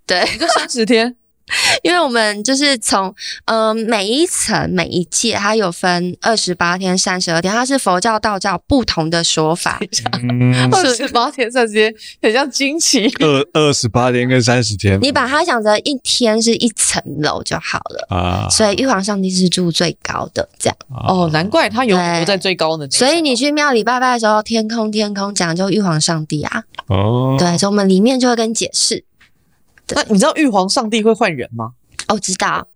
[0.06, 1.16] 对，就三十天。
[1.82, 3.14] 因为我们就是从
[3.46, 9.80] 嗯、呃、每一层每一届，它有分二十八天、三十二天，它是佛教、道教不同的说法。
[10.22, 13.12] 嗯， 二十八天、三十天，很像惊奇。
[13.20, 18.08] 二二十八天跟三十天，你把它想着一天是一层楼就好了。
[18.10, 20.78] 啊，所以玉皇上帝是住最高的，这样。
[20.90, 22.90] 哦，难怪他永远不在最高的。
[22.90, 26.64] 所以你去庙里拜拜的时候，天空天空讲究玉皇上帝啊。
[26.88, 29.04] 哦，对，所以我们里面就会跟你解释。
[29.90, 31.72] 那你知道玉皇上帝会换人吗？
[32.08, 32.68] 哦，知道。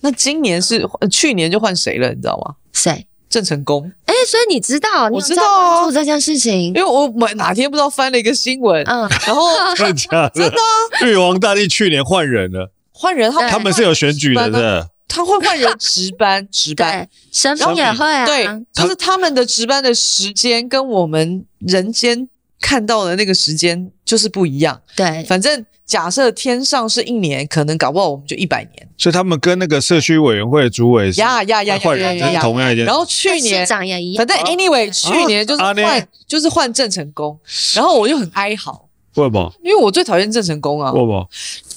[0.00, 2.08] 那今年是、呃、去年就换谁了？
[2.10, 2.54] 你知道吗？
[2.72, 3.06] 谁？
[3.28, 3.92] 郑成功。
[4.06, 5.08] 哎，所以你知道？
[5.08, 10.30] 我知道啊，做这件事情，因为我哪哪天不知道翻了一个新闻，嗯，然后 真的？
[10.34, 14.50] 真的啊，玉皇大帝去年换人了，换人，他他们是有选举的，
[14.82, 22.28] 是他会换人 值班，值班，神明也会啊，对，就是他们的值班的时间跟我们人间
[22.60, 24.80] 看到的那个时间就是不一样。
[24.96, 28.88] 对，反正假设天上是一年，可能搞不好我们就一百年。
[28.98, 32.84] 所以他们跟那个社区委员会主委呀呀呀换人是同样一件。
[32.84, 37.38] 然后去年市长也一样，反正 anyway，去年就是换就是换郑成功，
[37.74, 38.84] 然后我就很哀嚎。
[39.14, 39.50] 为什么？
[39.64, 40.92] 因为我最讨厌郑成功啊。
[40.92, 41.26] 为什么？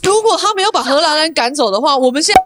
[0.03, 2.41] 如果他没有把荷兰人赶走的话，我们现在